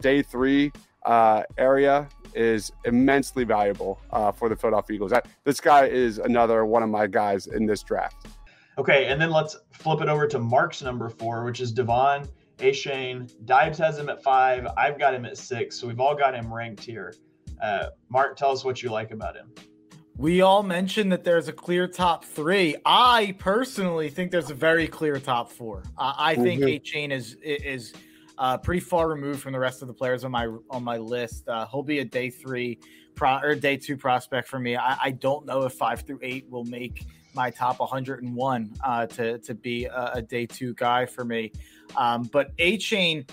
day 0.00 0.20
three 0.20 0.70
uh, 1.06 1.44
area 1.56 2.08
is 2.34 2.72
immensely 2.84 3.44
valuable 3.44 4.00
uh, 4.10 4.32
for 4.32 4.48
the 4.48 4.56
Philadelphia 4.56 4.96
Eagles. 4.96 5.10
That, 5.10 5.26
this 5.44 5.60
guy 5.60 5.86
is 5.86 6.18
another 6.18 6.64
one 6.64 6.82
of 6.82 6.90
my 6.90 7.06
guys 7.06 7.46
in 7.46 7.66
this 7.66 7.82
draft. 7.82 8.26
Okay, 8.76 9.06
and 9.06 9.20
then 9.20 9.30
let's 9.30 9.56
flip 9.72 10.00
it 10.00 10.08
over 10.08 10.26
to 10.26 10.38
Mark's 10.38 10.82
number 10.82 11.08
four, 11.08 11.44
which 11.44 11.60
is 11.60 11.72
De'Von 11.72 12.28
Achane. 12.58 13.30
Dibes 13.44 13.78
has 13.78 13.98
him 13.98 14.08
at 14.08 14.22
five. 14.22 14.66
I've 14.76 14.98
got 14.98 15.14
him 15.14 15.24
at 15.24 15.36
six. 15.36 15.78
So 15.78 15.86
we've 15.86 16.00
all 16.00 16.14
got 16.14 16.34
him 16.34 16.52
ranked 16.52 16.84
here. 16.84 17.14
Uh, 17.62 17.86
Mark, 18.08 18.36
tell 18.36 18.50
us 18.50 18.64
what 18.64 18.82
you 18.82 18.90
like 18.90 19.10
about 19.12 19.36
him. 19.36 19.52
We 20.16 20.42
all 20.42 20.62
mentioned 20.62 21.10
that 21.10 21.24
there's 21.24 21.48
a 21.48 21.52
clear 21.52 21.88
top 21.88 22.24
three. 22.24 22.76
I 22.84 23.34
personally 23.38 24.08
think 24.08 24.30
there's 24.30 24.50
a 24.50 24.54
very 24.54 24.86
clear 24.86 25.18
top 25.18 25.50
four. 25.50 25.82
Uh, 25.98 26.14
I 26.16 26.36
think 26.36 26.62
mm-hmm. 26.62 27.08
Achane 27.08 27.12
is 27.12 27.34
is 27.42 27.92
uh, 28.38 28.58
pretty 28.58 28.80
far 28.80 29.08
removed 29.08 29.40
from 29.40 29.52
the 29.52 29.58
rest 29.58 29.82
of 29.82 29.88
the 29.88 29.94
players 29.94 30.24
on 30.24 30.30
my 30.30 30.48
on 30.70 30.82
my 30.82 30.96
list. 30.96 31.48
Uh, 31.48 31.66
he'll 31.66 31.82
be 31.82 32.00
a 32.00 32.04
day 32.04 32.30
three 32.30 32.78
pro, 33.14 33.38
or 33.38 33.54
day 33.54 33.76
two 33.76 33.96
prospect 33.96 34.48
for 34.48 34.58
me. 34.58 34.76
I, 34.76 34.96
I, 35.04 35.10
don't 35.12 35.46
know 35.46 35.62
if 35.62 35.74
five 35.74 36.00
through 36.00 36.18
eight 36.22 36.48
will 36.48 36.64
make 36.64 37.06
my 37.34 37.50
top 37.50 37.80
101 37.80 38.72
uh, 38.82 39.06
to 39.06 39.38
to 39.38 39.54
be 39.54 39.84
a, 39.86 40.12
a, 40.14 40.22
day 40.22 40.46
two 40.46 40.74
guy 40.74 41.06
for 41.06 41.24
me. 41.24 41.52
Um, 41.96 42.24
but 42.24 42.56
Achane, 42.58 43.28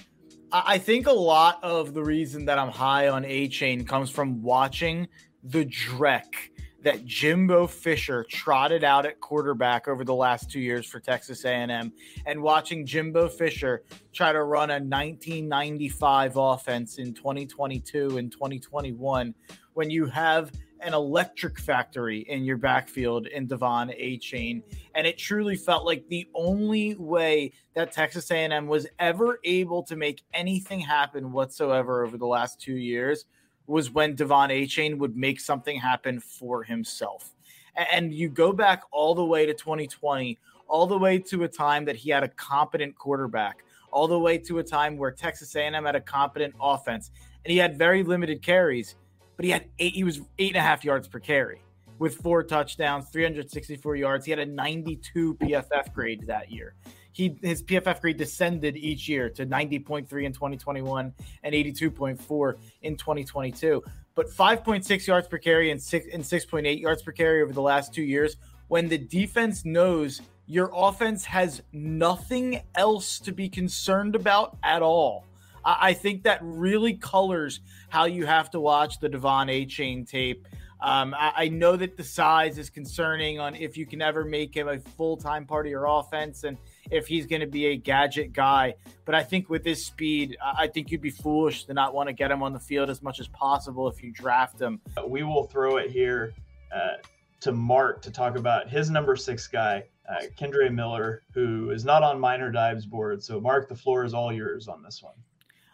I, 0.52 0.64
I 0.68 0.78
think 0.78 1.08
a 1.08 1.14
lot 1.14 1.64
of 1.64 1.94
the 1.94 2.04
reason 2.04 2.46
that 2.46 2.60
I'm 2.60 2.72
high 2.72 3.08
on 3.08 3.24
Achane 3.24 3.88
comes 3.88 4.10
from 4.10 4.42
watching 4.42 5.08
the 5.44 5.66
Drek 5.66 6.51
that 6.84 7.06
Jimbo 7.06 7.68
Fisher 7.68 8.26
trotted 8.30 8.84
out 8.84 9.06
at 9.06 9.20
quarterback 9.20 9.88
over 9.88 10.04
the 10.04 10.16
last 10.16 10.50
two 10.50 10.60
years 10.60 10.86
for 10.86 11.00
Texas 11.00 11.46
A&M, 11.46 11.94
and 12.26 12.42
watching 12.42 12.86
Jimbo 12.86 13.28
Fisher 13.30 13.84
try 14.14 14.32
to 14.32 14.44
run 14.44 14.72
a 14.72 14.74
1995 14.74 16.34
offense 16.38 16.98
in 16.98 17.14
2022 17.14 18.18
and 18.18 18.32
2021, 18.32 19.34
when 19.74 19.90
you 19.90 20.06
have 20.06 20.52
an 20.80 20.96
electric 20.96 21.60
factory 21.60 22.22
in 22.22 22.44
your 22.44 22.58
backfield 22.58 23.28
in 23.28 23.48
De'Von 23.48 23.96
Achane, 24.02 24.64
and 24.96 25.06
it 25.06 25.18
truly 25.20 25.56
felt 25.56 25.86
like 25.86 26.08
the 26.08 26.28
only 26.34 26.96
way 26.96 27.52
that 27.76 27.92
Texas 27.92 28.32
A&M 28.32 28.66
was 28.66 28.88
ever 28.98 29.40
able 29.44 29.84
to 29.84 29.96
make 29.96 30.24
anything 30.34 30.80
happen 30.80 31.32
whatsoever 31.32 32.04
over 32.04 32.18
the 32.18 32.26
last 32.26 32.60
two 32.60 32.78
years– 32.78 33.26
was 33.68 33.92
when 33.92 34.16
De'Von 34.16 34.50
Achane 34.50 34.98
would 34.98 35.16
make 35.16 35.40
something 35.40 35.80
happen 35.80 36.20
for 36.20 36.64
himself. 36.64 37.34
And 37.76 38.14
you 38.14 38.30
go 38.30 38.52
back 38.52 38.84
all 38.92 39.16
the 39.16 39.24
way 39.24 39.46
to 39.46 39.54
2020, 39.54 40.38
all 40.68 40.88
the 40.88 40.98
way 40.98 41.20
to 41.20 41.44
a 41.44 41.48
time 41.48 41.86
that 41.86 41.96
he 41.96 42.10
had 42.10 42.24
a 42.24 42.28
competent 42.28 42.96
quarterback, 42.96 43.64
all 43.92 44.08
the 44.08 44.20
way 44.20 44.38
to 44.38 44.60
a 44.60 44.64
time 44.64 44.98
where 44.98 45.12
Texas 45.12 45.56
A&M 45.56 45.74
had 45.86 45.96
a 45.96 46.02
competent 46.02 46.54
offense, 46.60 47.12
and 47.46 47.52
he 47.52 47.58
had 47.58 47.78
very 47.78 48.04
limited 48.04 48.42
carries, 48.42 48.96
but 49.38 49.46
he 49.46 49.52
had 49.52 49.66
eight. 49.80 49.94
He 49.94 50.04
was 50.04 50.22
eight 50.38 50.50
and 50.50 50.58
a 50.58 50.62
half 50.62 50.84
yards 50.84 51.08
per 51.08 51.20
carry 51.20 51.62
with 51.98 52.16
four 52.16 52.44
touchdowns, 52.44 53.10
364 53.10 53.96
yards. 53.96 54.26
He 54.26 54.32
had 54.32 54.40
a 54.40 54.46
92 54.46 55.36
PFF 55.36 55.94
grade 55.94 56.26
that 56.28 56.52
year 56.52 56.74
he 57.12 57.38
his 57.42 57.64
PFF 57.64 58.02
grade 58.02 58.18
descended 58.18 58.78
each 58.78 59.08
year 59.08 59.30
to 59.32 59.46
90.3 59.46 60.02
in 60.24 60.34
2021 60.34 61.14
and 61.44 61.56
82.4 61.56 62.56
in 62.82 62.96
2022. 62.96 63.84
But 64.16 64.30
5.6 64.30 65.08
yards 65.08 65.28
per 65.28 65.38
carry 65.38 65.72
and 65.72 65.82
six 65.82 66.08
and 66.12 66.24
6.8 66.24 66.80
yards 66.80 67.02
per 67.02 67.12
carry 67.12 67.42
over 67.42 67.54
the 67.54 67.62
last 67.62 67.94
two 67.94 68.04
years. 68.04 68.38
When 68.68 68.88
the 68.88 68.98
defense 68.98 69.66
knows 69.66 70.22
your 70.52 70.70
offense 70.76 71.24
has 71.24 71.62
nothing 71.72 72.62
else 72.76 73.20
to 73.20 73.32
be 73.32 73.48
concerned 73.48 74.16
about 74.16 74.58
at 74.64 74.82
all. 74.82 75.26
I 75.64 75.94
think 75.94 76.24
that 76.24 76.40
really 76.42 76.96
colors 76.96 77.62
how 77.88 78.06
you 78.06 78.26
have 78.26 78.50
to 78.52 78.60
watch 78.60 79.00
the 79.00 79.10
De'Von 79.10 79.48
Achane 79.48 80.10
tape. 80.10 80.46
Um, 80.82 81.14
I, 81.14 81.34
I, 81.36 81.48
know 81.50 81.76
that 81.76 81.96
the 81.96 82.04
size 82.04 82.58
is 82.58 82.72
concerning 82.72 83.40
on 83.40 83.56
if 83.56 83.78
you 83.78 83.86
can 83.86 84.02
ever 84.02 84.26
make 84.26 84.56
him 84.56 84.68
a 84.68 84.80
full 84.80 85.16
time 85.16 85.46
part 85.46 85.68
of 85.68 85.70
your 85.70 85.86
offense, 85.86 86.44
and 86.44 86.58
if 86.92 87.08
he's 87.08 87.26
going 87.26 87.42
to 87.42 87.48
be 87.48 87.68
a 87.68 87.78
gadget 87.78 88.34
guy. 88.34 88.76
But 89.06 89.16
I 89.16 89.24
think 89.24 89.50
with 89.50 89.66
his 89.66 89.86
speed, 89.86 90.38
I 90.44 90.68
think 90.68 90.92
you'd 90.92 91.02
be 91.02 91.10
foolish 91.10 91.66
to 91.66 91.74
not 91.74 91.94
want 91.94 92.08
to 92.08 92.14
get 92.14 92.30
him 92.30 92.44
on 92.44 92.54
the 92.54 92.60
field 92.60 92.90
as 92.90 93.02
much 93.02 93.20
as 93.20 93.28
possible 93.30 93.88
if 93.88 94.04
you 94.04 94.12
draft 94.12 94.62
him. 94.62 94.82
We 95.08 95.24
will 95.24 95.46
throw 95.46 95.78
it 95.78 95.90
here 95.90 96.34
uh, 96.74 96.98
to 97.40 97.52
Mark 97.52 98.02
to 98.04 98.12
talk 98.12 98.38
about 98.38 98.70
his 98.70 98.90
number 98.90 99.16
six 99.16 99.48
guy, 99.48 99.84
uh, 100.10 100.26
Kendre 100.38 100.72
Miller, 100.72 101.24
who 101.34 101.72
is 101.72 101.86
not 101.86 102.04
on 102.04 102.20
minor 102.20 102.52
dives 102.52 102.86
board. 102.86 103.24
So, 103.24 103.40
Mark, 103.40 103.70
the 103.70 103.76
floor 103.76 104.04
is 104.04 104.14
all 104.14 104.32
yours 104.32 104.68
on 104.68 104.84
this 104.84 105.02
one. 105.02 105.16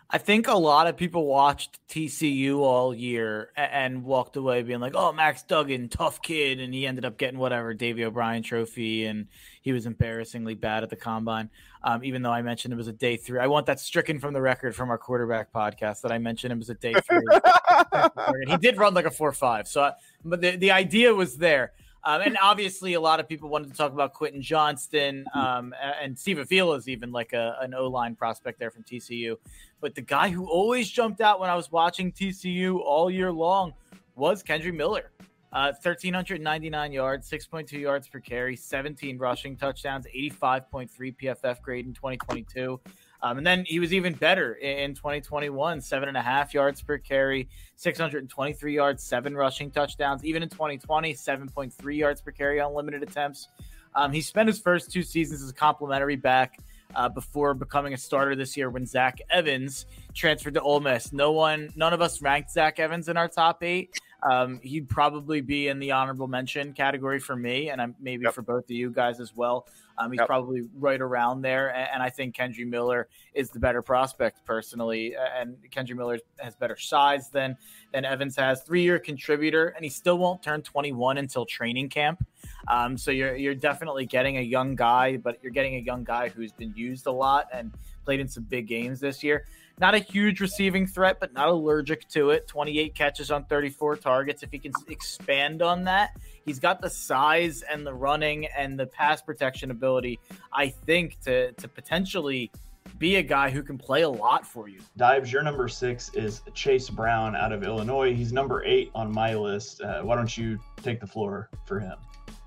I 0.09 0.19
think 0.19 0.47
a 0.47 0.53
lot 0.53 0.87
of 0.87 0.95
people 0.95 1.25
watched 1.25 1.85
TCU 1.89 2.59
all 2.59 2.95
year 2.95 3.51
and 3.57 4.05
walked 4.05 4.37
away 4.37 4.63
being 4.63 4.79
like, 4.79 4.95
"Oh, 4.95 5.11
Max 5.11 5.43
Duggan, 5.43 5.89
tough 5.89 6.21
kid," 6.21 6.61
and 6.61 6.73
he 6.73 6.87
ended 6.87 7.03
up 7.03 7.17
getting 7.17 7.37
whatever 7.37 7.73
Davey 7.73 8.05
O'Brien 8.05 8.41
Trophy, 8.41 9.05
and 9.05 9.27
he 9.67 9.73
was 9.73 9.85
embarrassingly 9.85 10.55
bad 10.55 10.81
at 10.81 10.89
the 10.89 10.95
combine. 10.95 11.49
Um, 11.83 12.01
even 12.01 12.21
though 12.21 12.31
I 12.31 12.41
mentioned 12.41 12.73
it 12.73 12.77
was 12.77 12.87
a 12.87 12.93
day 12.93 13.17
three, 13.17 13.37
I 13.37 13.47
want 13.47 13.65
that 13.65 13.81
stricken 13.81 14.17
from 14.17 14.33
the 14.33 14.39
record 14.39 14.73
from 14.73 14.89
our 14.89 14.97
quarterback 14.97 15.51
podcast 15.51 15.99
that 16.03 16.11
I 16.13 16.19
mentioned 16.19 16.53
it 16.53 16.57
was 16.57 16.69
a 16.69 16.75
day 16.75 16.93
three. 16.93 17.21
he 18.47 18.55
did 18.55 18.77
run 18.77 18.93
like 18.93 19.05
a 19.05 19.11
four 19.11 19.33
five, 19.33 19.67
so 19.67 19.81
I, 19.81 19.91
but 20.23 20.39
the 20.39 20.55
the 20.55 20.71
idea 20.71 21.13
was 21.13 21.35
there. 21.35 21.73
Um, 22.05 22.21
and 22.21 22.37
obviously, 22.41 22.93
a 22.93 23.01
lot 23.01 23.19
of 23.19 23.27
people 23.27 23.49
wanted 23.49 23.71
to 23.71 23.77
talk 23.77 23.91
about 23.91 24.13
Quentin 24.13 24.41
Johnston 24.41 25.25
um, 25.33 25.75
and 26.01 26.17
Steve 26.17 26.39
Avila 26.39 26.77
is 26.77 26.87
even 26.87 27.11
like 27.11 27.33
a, 27.33 27.57
an 27.59 27.73
O 27.73 27.87
line 27.87 28.15
prospect 28.15 28.59
there 28.59 28.71
from 28.71 28.83
TCU. 28.83 29.35
But 29.81 29.95
the 29.95 30.01
guy 30.01 30.29
who 30.29 30.45
always 30.45 30.89
jumped 30.89 31.19
out 31.19 31.41
when 31.41 31.49
I 31.49 31.55
was 31.55 31.69
watching 31.69 32.13
TCU 32.13 32.79
all 32.79 33.11
year 33.11 33.33
long 33.33 33.73
was 34.15 34.41
Kendre 34.41 34.73
Miller. 34.73 35.11
Uh, 35.53 35.71
1,399 35.71 36.91
yards, 36.91 37.29
6.2 37.29 37.71
yards 37.79 38.07
per 38.07 38.19
carry, 38.19 38.55
17 38.55 39.17
rushing 39.17 39.55
touchdowns, 39.55 40.05
85.3 40.13 40.89
PFF 41.15 41.61
grade 41.61 41.85
in 41.85 41.93
2022. 41.93 42.79
Um, 43.23 43.37
and 43.37 43.47
then 43.47 43.63
he 43.65 43.79
was 43.79 43.93
even 43.93 44.13
better 44.13 44.55
in 44.55 44.93
2021, 44.93 45.81
seven 45.81 46.09
and 46.09 46.17
a 46.17 46.21
half 46.21 46.53
yards 46.53 46.81
per 46.81 46.97
carry, 46.97 47.49
623 47.75 48.75
yards, 48.75 49.03
seven 49.03 49.35
rushing 49.35 49.71
touchdowns. 49.71 50.23
Even 50.23 50.43
in 50.43 50.49
2020, 50.49 51.13
7.3 51.13 51.97
yards 51.97 52.21
per 52.21 52.31
carry 52.31 52.59
on 52.59 52.73
limited 52.73 53.01
attempts. 53.01 53.47
Um, 53.95 54.11
he 54.11 54.21
spent 54.21 54.47
his 54.47 54.59
first 54.59 54.91
two 54.91 55.01
seasons 55.01 55.41
as 55.41 55.49
a 55.49 55.53
complimentary 55.53 56.15
back 56.15 56.59
uh, 56.95 57.09
before 57.09 57.53
becoming 57.53 57.93
a 57.93 57.97
starter 57.97 58.35
this 58.35 58.55
year 58.55 58.69
when 58.69 58.85
Zach 58.85 59.19
Evans 59.29 59.87
transferred 60.13 60.53
to 60.53 60.61
Ole 60.61 60.79
Miss. 60.79 61.11
No 61.11 61.31
one, 61.31 61.69
none 61.75 61.93
of 61.93 62.01
us 62.01 62.21
ranked 62.21 62.51
Zach 62.51 62.79
Evans 62.79 63.09
in 63.09 63.17
our 63.17 63.27
top 63.27 63.63
eight. 63.63 63.99
Um, 64.23 64.59
he'd 64.63 64.89
probably 64.89 65.41
be 65.41 65.67
in 65.67 65.79
the 65.79 65.91
honorable 65.91 66.27
mention 66.27 66.73
category 66.73 67.19
for 67.19 67.35
me, 67.35 67.69
and 67.69 67.81
I'm, 67.81 67.95
maybe 67.99 68.23
yep. 68.23 68.33
for 68.33 68.41
both 68.41 68.65
of 68.65 68.71
you 68.71 68.89
guys 68.89 69.19
as 69.19 69.35
well. 69.35 69.67
Um, 69.99 70.11
he's 70.11 70.19
yep. 70.19 70.27
probably 70.27 70.63
right 70.75 70.99
around 70.99 71.41
there, 71.41 71.73
and, 71.73 71.89
and, 71.93 72.03
I 72.03 72.09
think 72.09 72.35
Kendre 72.35 72.67
Miller 72.67 73.07
is 73.33 73.49
the 73.49 73.59
better 73.59 73.81
prospect 73.81 74.45
personally. 74.45 75.15
And 75.15 75.57
Kendre 75.71 75.95
Miller 75.95 76.19
has 76.37 76.55
better 76.55 76.77
size 76.77 77.29
than 77.29 77.57
than 77.93 78.05
Evans 78.05 78.35
has. 78.35 78.61
Three 78.61 78.83
year 78.83 78.99
contributor, 78.99 79.69
and 79.69 79.83
he 79.83 79.89
still 79.89 80.17
won't 80.17 80.43
turn 80.43 80.61
21 80.61 81.17
until 81.17 81.45
training 81.45 81.89
camp. 81.89 82.25
Um, 82.67 82.97
so 82.97 83.11
you're 83.11 83.35
you're 83.35 83.55
definitely 83.55 84.05
getting 84.05 84.37
a 84.37 84.41
young 84.41 84.75
guy, 84.75 85.17
but 85.17 85.39
you're 85.41 85.51
getting 85.51 85.75
a 85.75 85.79
young 85.79 86.03
guy 86.03 86.29
who's 86.29 86.51
been 86.51 86.73
used 86.75 87.07
a 87.07 87.11
lot 87.11 87.47
and 87.51 87.71
played 88.05 88.19
in 88.19 88.27
some 88.27 88.43
big 88.43 88.67
games 88.67 88.99
this 88.99 89.23
year. 89.23 89.45
Not 89.79 89.93
a 89.93 89.99
huge 89.99 90.39
receiving 90.41 90.87
threat, 90.87 91.19
but 91.19 91.33
not 91.33 91.49
allergic 91.49 92.07
to 92.09 92.31
it. 92.31 92.47
28 92.47 92.95
catches 92.95 93.29
on 93.29 93.45
34 93.45 93.97
targets. 93.97 94.41
If 94.41 94.51
he 94.51 94.57
can 94.57 94.71
expand 94.87 95.61
on 95.61 95.83
that, 95.83 96.17
he's 96.45 96.59
got 96.59 96.81
the 96.81 96.89
size 96.89 97.61
and 97.61 97.85
the 97.85 97.93
running 97.93 98.47
and 98.57 98.79
the 98.79 98.87
pass 98.87 99.21
protection 99.21 99.69
ability, 99.69 100.19
I 100.51 100.69
think, 100.69 101.19
to, 101.25 101.51
to 101.51 101.67
potentially 101.67 102.51
be 102.97 103.17
a 103.17 103.21
guy 103.21 103.51
who 103.51 103.61
can 103.61 103.77
play 103.77 104.01
a 104.01 104.09
lot 104.09 104.47
for 104.47 104.67
you. 104.67 104.79
Dives, 104.95 105.31
your 105.31 105.43
number 105.43 105.67
six 105.67 106.09
is 106.15 106.41
Chase 106.55 106.89
Brown 106.89 107.35
out 107.35 107.51
of 107.51 107.63
Illinois. 107.63 108.15
He's 108.15 108.33
number 108.33 108.63
eight 108.65 108.89
on 108.95 109.11
my 109.11 109.35
list. 109.35 109.81
Uh, 109.81 110.01
why 110.01 110.15
don't 110.15 110.35
you 110.35 110.57
take 110.81 110.99
the 110.99 111.05
floor 111.07 111.49
for 111.65 111.79
him? 111.79 111.97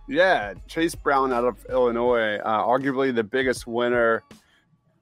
Yeah, 0.08 0.54
Chase 0.66 0.96
Brown 0.96 1.32
out 1.32 1.44
of 1.44 1.64
Illinois, 1.70 2.38
uh, 2.38 2.64
arguably 2.64 3.14
the 3.14 3.22
biggest 3.22 3.68
winner 3.68 4.25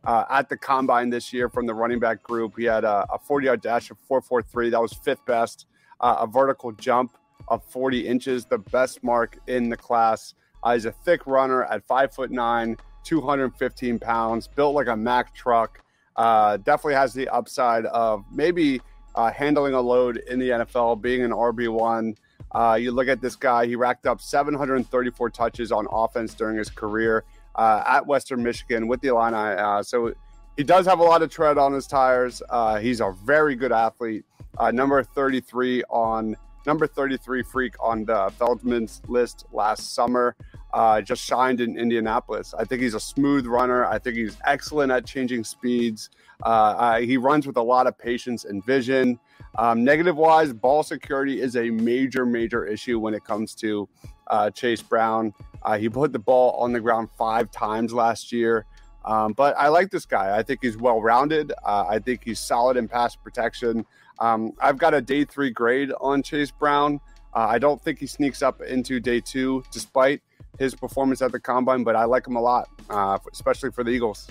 uh, 0.05 0.25
at 0.31 0.49
the 0.49 0.57
combine 0.57 1.11
this 1.11 1.33
year 1.33 1.49
from 1.49 1.67
the 1.67 1.75
running 1.75 1.99
back 1.99 2.23
group. 2.23 2.55
He 2.57 2.65
had 2.65 2.85
a, 2.85 3.07
a 3.13 3.19
40 3.19 3.47
yard 3.47 3.61
dash 3.61 3.91
of 3.91 3.99
443. 4.07 4.71
That 4.71 4.81
was 4.81 4.93
fifth 4.93 5.25
best. 5.27 5.67
Uh, 6.01 6.17
a 6.21 6.27
vertical 6.27 6.73
jump 6.73 7.17
of 7.49 7.65
40 7.65 8.07
inches, 8.07 8.45
the 8.45 8.59
best 8.59 9.03
mark 9.03 9.39
in 9.47 9.69
the 9.69 9.77
class. 9.77 10.35
Uh, 10.63 10.75
he's 10.75 10.85
a 10.85 10.93
thick 10.93 11.27
runner 11.27 11.65
at 11.65 11.87
five 11.87 12.13
foot 12.13 12.31
nine, 12.31 12.77
215 13.05 13.99
pounds, 13.99 14.49
built 14.49 14.75
like 14.75 14.89
a 14.89 14.97
Mack 14.97 15.35
truck. 15.35 15.83
Uh, 16.17 16.57
definitely 16.59 16.95
has 16.95 17.15
the 17.15 17.29
upside 17.29 17.87
of 17.87 18.25
maybe 18.33 18.81
uh, 19.15 19.31
handling 19.31 19.75
a 19.75 19.81
load 19.81 20.19
in 20.29 20.39
the 20.39 20.51
NFL, 20.51 21.01
being 21.01 21.23
an 21.23 21.31
RB1. 21.31 22.17
Uh, 22.53 22.79
you 22.81 22.93
look 22.93 23.09
at 23.09 23.21
this 23.21 23.37
guy, 23.37 23.67
he 23.67 23.77
racked 23.77 24.07
up 24.07 24.21
734 24.21 25.31
touches 25.31 25.71
on 25.71 25.87
offense 25.91 26.35
during 26.35 26.57
his 26.57 26.71
career 26.71 27.25
uh, 27.59 27.83
at 27.87 28.07
Western 28.07 28.43
Michigan 28.43 28.89
with 28.89 29.01
the 29.03 29.09
Illini. 29.09 29.37
Uh, 29.37 29.83
so 29.83 30.15
he 30.57 30.65
does 30.65 30.87
have 30.87 31.01
a 31.01 31.03
lot 31.03 31.23
of 31.23 31.31
tread 31.31 31.59
on 31.59 31.73
his 31.73 31.87
tires. 31.87 32.41
Uh, 32.49 32.79
he's 32.79 33.01
a 33.01 33.13
very 33.25 33.55
good 33.55 33.73
athlete. 33.73 34.25
uh, 34.59 34.71
number 34.71 35.03
33 35.03 35.83
on 35.91 36.37
number 36.67 36.87
33 36.87 37.43
freak 37.43 37.75
on 37.81 38.05
the 38.05 38.33
Feldman's 38.39 39.01
list 39.09 39.47
last 39.53 39.95
summer. 39.95 40.37
Uh, 40.73 41.01
just 41.01 41.23
shined 41.25 41.61
in 41.61 41.79
Indianapolis. 41.79 42.55
I 42.59 42.65
think 42.65 42.83
he's 42.83 42.95
a 42.95 43.01
smooth 43.01 43.47
runner. 43.47 43.87
I 43.87 43.99
think 43.99 44.17
he's 44.17 44.37
excellent 44.45 44.93
at 44.93 45.07
changing 45.07 45.45
speeds. 45.45 46.11
Uh, 46.43 46.99
he 46.99 47.17
runs 47.17 47.47
with 47.47 47.57
a 47.57 47.63
lot 47.63 47.87
of 47.87 47.97
patience 47.99 48.45
and 48.45 48.65
vision. 48.65 49.19
Um, 49.57 49.83
negative 49.83 50.17
wise, 50.17 50.53
ball 50.53 50.83
security 50.83 51.41
is 51.41 51.57
a 51.57 51.71
major, 51.71 52.27
major 52.27 52.67
issue 52.67 52.99
when 52.99 53.15
it 53.15 53.25
comes 53.25 53.55
to 53.57 53.89
uh, 54.31 54.51
Chase 54.51 54.83
Brown. 54.83 55.35
Uh, 55.63 55.79
he 55.79 55.89
put 55.89 56.13
the 56.13 56.19
ball 56.19 56.53
on 56.53 56.73
the 56.73 56.81
ground 56.81 57.09
five 57.17 57.51
times 57.51 57.93
last 57.93 58.33
year. 58.33 58.65
Um, 59.05 59.33
but 59.33 59.57
I 59.57 59.69
like 59.69 59.91
this 59.91 60.05
guy. 60.05 60.37
I 60.37 60.43
think 60.43 60.61
he's 60.63 60.77
well 60.77 61.01
rounded. 61.01 61.53
Uh, 61.65 61.87
I 61.89 61.99
think 61.99 62.25
he's 62.25 62.39
solid 62.39 62.77
in 62.77 62.89
pass 62.89 63.17
protection. 63.17 63.87
Um, 64.19 64.53
I've 64.61 64.79
got 64.79 64.95
a 64.95 65.01
day 65.01 65.25
three 65.25 65.51
grade 65.51 65.93
on 66.01 66.23
Chase 66.23 66.51
Brown. 66.51 67.01
Uh, 67.35 67.47
I 67.49 67.59
don't 67.59 67.81
think 67.81 67.99
he 67.99 68.07
sneaks 68.07 68.43
up 68.43 68.61
into 68.61 69.01
day 69.01 69.21
two, 69.21 69.63
despite 69.71 70.21
his 70.59 70.75
performance 70.75 71.23
at 71.23 71.33
the 71.33 71.41
combine, 71.41 71.85
but 71.85 71.95
I 71.95 72.05
like 72.05 72.27
him 72.27 72.37
a 72.37 72.41
lot, 72.41 72.69
uh, 72.91 73.19
especially 73.33 73.71
for 73.71 73.85
the 73.85 73.91
Eagles. 73.91 74.29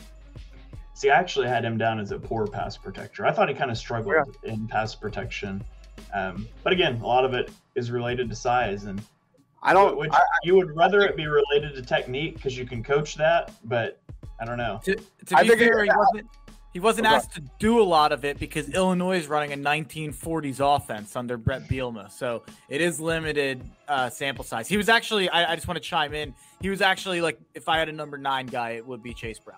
See, 0.94 1.10
I 1.10 1.18
actually 1.18 1.48
had 1.48 1.64
him 1.64 1.78
down 1.78 2.00
as 2.00 2.12
a 2.12 2.20
poor 2.20 2.48
pass 2.48 2.76
protector. 2.76 3.26
I 3.26 3.32
thought 3.32 3.50
he 3.50 3.56
kind 3.56 3.72
of 3.72 3.78
struggled 3.78 4.36
yeah. 4.44 4.54
in 4.54 4.68
pass 4.68 4.96
protection. 4.96 5.64
Um, 6.14 6.48
but 6.64 6.74
again, 6.74 7.00
a 7.02 7.06
lot 7.06 7.24
of 7.24 7.34
it 7.34 7.52
is 7.76 7.92
related 7.92 8.30
to 8.30 8.36
size. 8.36 8.86
And 8.86 9.02
I 9.64 9.74
don't. 9.74 9.98
Which, 9.98 10.12
I, 10.12 10.22
you 10.44 10.56
would 10.56 10.76
rather 10.76 11.02
it 11.02 11.16
be 11.16 11.28
related 11.28 11.76
to 11.76 11.82
technique 11.82 12.36
because 12.36 12.58
you 12.58 12.66
can 12.66 12.84
coach 12.84 13.16
that, 13.16 13.52
but 13.66 14.00
I 14.40 14.46
don't 14.46 14.58
know. 14.58 14.80
To, 14.86 14.96
to 14.96 15.36
be 15.36 15.48
fair, 15.48 15.84
he 15.84 15.92
wasn't. 15.96 16.28
He 16.74 16.80
wasn't 16.80 17.08
asked 17.08 17.34
to 17.34 17.42
do 17.58 17.82
a 17.82 17.84
lot 17.84 18.12
of 18.12 18.24
it 18.24 18.38
because 18.38 18.70
Illinois 18.70 19.18
is 19.18 19.28
running 19.28 19.52
a 19.52 19.58
1940s 19.58 20.60
offense 20.60 21.16
under 21.16 21.36
Bret 21.36 21.68
Bielema, 21.68 22.12
so 22.12 22.44
it 22.70 22.82
is 22.82 23.00
limited 23.00 23.64
uh, 23.88 24.12
sample 24.12 24.44
size. 24.44 24.68
He 24.68 24.78
was 24.78 24.88
actually. 24.88 25.28
I, 25.30 25.54
I 25.54 25.56
just 25.56 25.68
want 25.68 25.82
to 25.82 25.84
chime 25.84 26.14
in. 26.14 26.36
He 26.62 26.70
was 26.70 26.82
actually 26.82 27.20
like, 27.20 27.40
if 27.56 27.68
I 27.68 27.80
had 27.80 27.90
a 27.90 27.94
number 27.94 28.18
nine 28.18 28.46
guy, 28.46 28.72
it 28.72 28.86
would 28.86 29.02
be 29.02 29.14
Chase 29.14 29.40
Brown. 29.40 29.58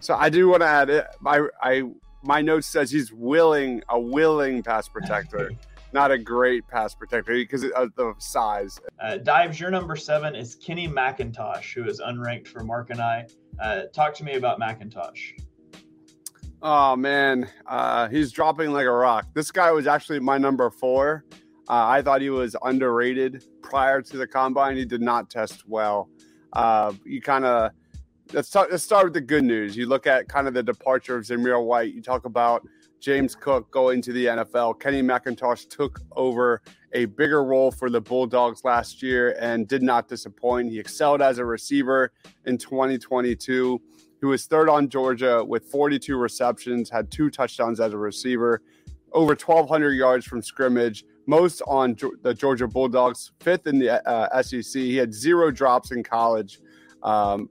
So 0.00 0.14
I 0.14 0.30
do 0.30 0.48
want 0.48 0.62
to 0.62 0.66
add 0.66 0.88
it. 0.88 1.06
My 1.20 1.46
I 1.62 1.82
my 2.22 2.40
note 2.40 2.64
says 2.64 2.90
he's 2.90 3.12
willing 3.12 3.82
a 3.88 4.00
willing 4.00 4.62
pass 4.62 4.88
protector. 4.88 5.50
not 5.92 6.10
a 6.10 6.18
great 6.18 6.66
pass 6.68 6.94
protector 6.94 7.34
because 7.34 7.64
of 7.64 7.94
the 7.96 8.14
size. 8.18 8.80
Uh, 9.00 9.16
Dives, 9.18 9.58
your 9.58 9.70
number 9.70 9.96
seven 9.96 10.34
is 10.34 10.54
Kenny 10.54 10.88
McIntosh, 10.88 11.74
who 11.74 11.84
is 11.84 12.00
unranked 12.00 12.48
for 12.48 12.62
Mark 12.64 12.90
and 12.90 13.00
I. 13.00 13.26
Uh, 13.60 13.82
talk 13.92 14.14
to 14.14 14.24
me 14.24 14.34
about 14.34 14.60
McIntosh. 14.60 15.40
Oh 16.62 16.96
man, 16.96 17.48
uh, 17.66 18.08
he's 18.08 18.32
dropping 18.32 18.72
like 18.72 18.86
a 18.86 18.90
rock. 18.90 19.26
This 19.34 19.50
guy 19.50 19.70
was 19.72 19.86
actually 19.86 20.20
my 20.20 20.38
number 20.38 20.70
four. 20.70 21.24
Uh, 21.68 21.86
I 21.86 22.02
thought 22.02 22.20
he 22.20 22.30
was 22.30 22.56
underrated 22.62 23.44
prior 23.62 24.00
to 24.00 24.16
the 24.16 24.26
combine. 24.26 24.76
He 24.76 24.84
did 24.84 25.02
not 25.02 25.30
test 25.30 25.66
well. 25.66 26.08
Uh, 26.52 26.92
you 27.04 27.20
kind 27.20 27.44
of 27.44 27.72
let's 28.32 28.50
talk, 28.50 28.68
let's 28.70 28.82
start 28.82 29.04
with 29.04 29.14
the 29.14 29.20
good 29.20 29.44
news. 29.44 29.76
You 29.76 29.86
look 29.86 30.06
at 30.06 30.28
kind 30.28 30.48
of 30.48 30.54
the 30.54 30.62
departure 30.62 31.16
of 31.16 31.24
Zamir 31.24 31.62
White. 31.62 31.92
You 31.92 32.02
talk 32.02 32.24
about 32.24 32.66
James 33.00 33.34
Cook 33.34 33.70
going 33.70 34.02
to 34.02 34.12
the 34.12 34.26
NFL. 34.26 34.80
Kenny 34.80 35.02
McIntosh 35.02 35.68
took 35.68 36.00
over 36.12 36.62
a 36.92 37.04
bigger 37.04 37.44
role 37.44 37.70
for 37.70 37.90
the 37.90 38.00
Bulldogs 38.00 38.64
last 38.64 39.02
year 39.02 39.36
and 39.40 39.68
did 39.68 39.82
not 39.82 40.08
disappoint. 40.08 40.70
He 40.70 40.78
excelled 40.78 41.22
as 41.22 41.38
a 41.38 41.44
receiver 41.44 42.12
in 42.46 42.58
2022. 42.58 43.80
He 44.20 44.26
was 44.26 44.46
third 44.46 44.68
on 44.68 44.88
Georgia 44.88 45.44
with 45.44 45.66
42 45.66 46.16
receptions, 46.16 46.88
had 46.88 47.10
two 47.10 47.30
touchdowns 47.30 47.80
as 47.80 47.92
a 47.92 47.98
receiver, 47.98 48.62
over 49.12 49.34
1,200 49.34 49.92
yards 49.92 50.24
from 50.24 50.42
scrimmage, 50.42 51.04
most 51.26 51.62
on 51.66 51.96
the 52.22 52.32
Georgia 52.32 52.66
Bulldogs, 52.66 53.32
fifth 53.40 53.66
in 53.66 53.78
the 53.78 54.06
uh, 54.08 54.42
SEC. 54.42 54.80
He 54.80 54.96
had 54.96 55.12
zero 55.12 55.50
drops 55.50 55.90
in 55.90 56.02
college. 56.02 56.60
Um, 57.02 57.50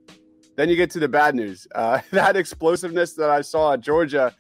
then 0.55 0.69
you 0.69 0.75
get 0.75 0.89
to 0.91 0.99
the 0.99 1.07
bad 1.07 1.35
news. 1.35 1.67
Uh, 1.75 1.99
that 2.11 2.35
explosiveness 2.35 3.13
that 3.13 3.29
I 3.29 3.41
saw 3.41 3.73
at 3.73 3.81
Georgia, 3.81 4.33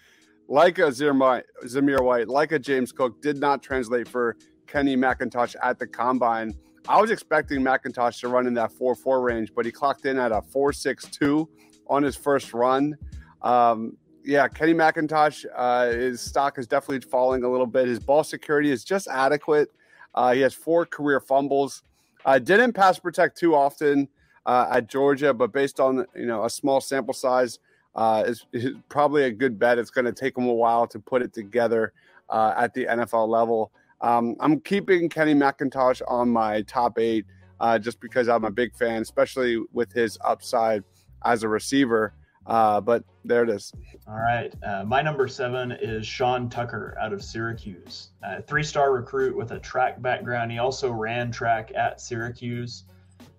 like 0.47 0.77
a 0.79 0.83
Zamir 0.83 2.01
White, 2.01 2.27
like 2.27 2.51
a 2.51 2.59
James 2.59 2.91
Cook, 2.91 3.21
did 3.21 3.37
not 3.37 3.63
translate 3.63 4.07
for 4.07 4.37
Kenny 4.67 4.95
McIntosh 4.95 5.55
at 5.61 5.79
the 5.79 5.87
combine. 5.87 6.53
I 6.87 7.01
was 7.01 7.09
expecting 7.09 7.61
McIntosh 7.61 8.19
to 8.21 8.27
run 8.27 8.45
in 8.45 8.53
that 8.55 8.71
4 8.71 8.95
4 8.95 9.21
range, 9.21 9.53
but 9.55 9.65
he 9.65 9.71
clocked 9.71 10.05
in 10.05 10.19
at 10.19 10.31
a 10.31 10.41
4 10.41 10.71
6 10.71 11.05
2 11.05 11.49
on 11.87 12.03
his 12.03 12.15
first 12.15 12.53
run. 12.53 12.95
Um, 13.41 13.97
yeah, 14.23 14.47
Kenny 14.47 14.73
McIntosh, 14.73 15.45
uh, 15.55 15.87
his 15.87 16.21
stock 16.21 16.57
is 16.57 16.67
definitely 16.67 17.07
falling 17.07 17.43
a 17.43 17.49
little 17.49 17.67
bit. 17.67 17.87
His 17.87 17.99
ball 17.99 18.23
security 18.23 18.71
is 18.71 18.83
just 18.83 19.07
adequate. 19.07 19.69
Uh, 20.13 20.33
he 20.33 20.41
has 20.41 20.53
four 20.53 20.85
career 20.85 21.19
fumbles. 21.19 21.83
Uh, 22.25 22.39
didn't 22.39 22.73
pass 22.73 22.97
protect 22.97 23.37
too 23.37 23.55
often 23.55 24.07
uh, 24.45 24.67
at 24.71 24.87
Georgia, 24.87 25.33
but 25.33 25.51
based 25.51 25.79
on 25.79 26.05
you 26.15 26.25
know 26.25 26.43
a 26.45 26.49
small 26.49 26.81
sample 26.81 27.13
size, 27.13 27.59
uh, 27.95 28.23
is, 28.25 28.45
is 28.51 28.73
probably 28.89 29.23
a 29.23 29.31
good 29.31 29.57
bet. 29.57 29.77
It's 29.77 29.89
going 29.89 30.05
to 30.05 30.13
take 30.13 30.37
him 30.37 30.47
a 30.47 30.53
while 30.53 30.87
to 30.87 30.99
put 30.99 31.21
it 31.21 31.33
together 31.33 31.93
uh, 32.29 32.53
at 32.57 32.73
the 32.73 32.85
NFL 32.85 33.27
level. 33.27 33.71
Um, 34.01 34.35
I'm 34.39 34.59
keeping 34.59 35.09
Kenny 35.09 35.33
McIntosh 35.33 36.01
on 36.07 36.29
my 36.29 36.61
top 36.63 36.99
eight 36.99 37.25
uh, 37.59 37.79
just 37.79 37.99
because 38.01 38.27
I'm 38.27 38.43
a 38.43 38.51
big 38.51 38.75
fan, 38.75 39.01
especially 39.01 39.63
with 39.71 39.93
his 39.93 40.17
upside 40.23 40.83
as 41.23 41.43
a 41.43 41.49
receiver. 41.49 42.13
Uh, 42.45 42.79
but 42.79 43.03
there 43.23 43.41
it 43.41 43.49
is. 43.49 43.71
All 44.07 44.19
right. 44.19 44.53
Uh, 44.61 44.83
my 44.83 45.01
number 45.01 45.27
seven 45.27 45.71
is 45.71 46.05
Sean 46.05 46.47
Tucker 46.47 46.95
out 47.01 47.11
of 47.11 47.23
Syracuse. 47.23 48.09
Three 48.45 48.61
star 48.61 48.93
recruit 48.93 49.35
with 49.35 49.51
a 49.51 49.59
track 49.59 49.99
background. 50.01 50.51
He 50.51 50.59
also 50.59 50.91
ran 50.91 51.31
track 51.31 51.71
at 51.75 51.99
Syracuse. 51.99 52.83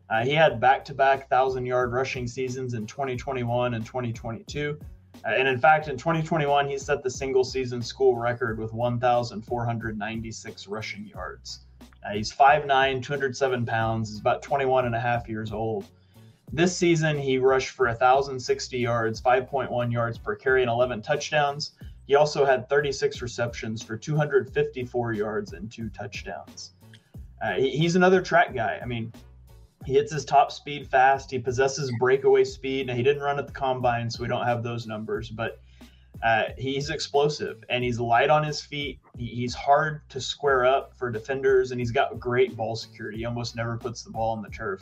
Uh, 0.09 0.25
he 0.25 0.33
had 0.33 0.61
back 0.61 0.85
to 0.85 0.95
back 0.95 1.21
1,000 1.31 1.67
yard 1.67 1.93
rushing 1.93 2.27
seasons 2.27 2.75
in 2.75 2.87
2021 2.87 3.75
and 3.75 3.85
2022. 3.85 4.79
Uh, 5.25 5.29
and 5.29 5.49
in 5.49 5.59
fact, 5.59 5.89
in 5.89 5.97
2021, 5.97 6.69
he 6.69 6.79
set 6.79 7.03
the 7.03 7.11
single 7.11 7.43
season 7.43 7.83
school 7.83 8.17
record 8.17 8.59
with 8.59 8.73
1,496 8.73 10.67
rushing 10.69 11.07
yards. 11.07 11.67
Uh, 11.81 12.13
he's 12.13 12.33
5'9, 12.33 13.03
207 13.03 13.67
pounds, 13.67 14.11
He's 14.11 14.21
about 14.21 14.43
21 14.43 14.87
and 14.87 14.95
a 14.95 15.01
half 15.01 15.29
years 15.29 15.51
old. 15.53 15.87
This 16.53 16.77
season, 16.77 17.19
he 17.19 17.39
rushed 17.39 17.71
for 17.71 17.87
1,060 17.87 18.79
yards, 18.79 19.21
5.1 19.21 19.93
yards 19.93 20.19
per 20.19 20.37
carry, 20.37 20.63
and 20.63 20.71
11 20.71 21.03
touchdowns. 21.03 21.73
He 22.07 22.15
also 22.15 22.45
had 22.45 22.69
36 22.69 23.21
receptions 23.21 23.83
for 23.83 23.97
254 23.97 25.13
yards 25.15 25.53
and 25.55 25.73
two 25.73 25.89
touchdowns. 25.89 26.75
Uh, 27.43 27.55
he, 27.55 27.71
he's 27.71 27.97
another 27.97 28.23
track 28.23 28.55
guy. 28.55 28.79
I 28.81 28.87
mean, 28.87 29.13
he 29.85 29.95
hits 29.95 30.13
his 30.13 30.25
top 30.25 30.51
speed 30.51 30.89
fast. 30.89 31.31
He 31.31 31.39
possesses 31.39 31.93
breakaway 31.99 32.45
speed. 32.45 32.87
Now, 32.87 32.95
he 32.95 33.03
didn't 33.03 33.23
run 33.23 33.39
at 33.39 33.47
the 33.47 33.53
combine, 33.53 34.11
so 34.11 34.23
we 34.23 34.29
don't 34.29 34.47
have 34.47 34.63
those 34.63 34.87
numbers, 34.87 35.31
but 35.31 35.61
uh, 36.23 36.45
he's 36.57 36.91
explosive 36.91 37.63
and 37.69 37.85
he's 37.85 38.01
light 38.01 38.31
on 38.31 38.43
his 38.43 38.61
feet. 38.61 39.01
He, 39.17 39.27
he's 39.27 39.55
hard 39.55 40.09
to 40.09 40.21
square 40.21 40.65
up 40.65 40.97
for 40.97 41.11
defenders, 41.11 41.71
and 41.71 41.81
he's 41.81 41.91
got 41.91 42.19
great 42.19 42.57
ball 42.57 42.75
security. 42.75 43.19
He 43.19 43.25
almost 43.25 43.55
never 43.55 43.77
puts 43.77 44.03
the 44.03 44.11
ball 44.11 44.33
on 44.33 44.43
the 44.43 44.49
turf. 44.49 44.81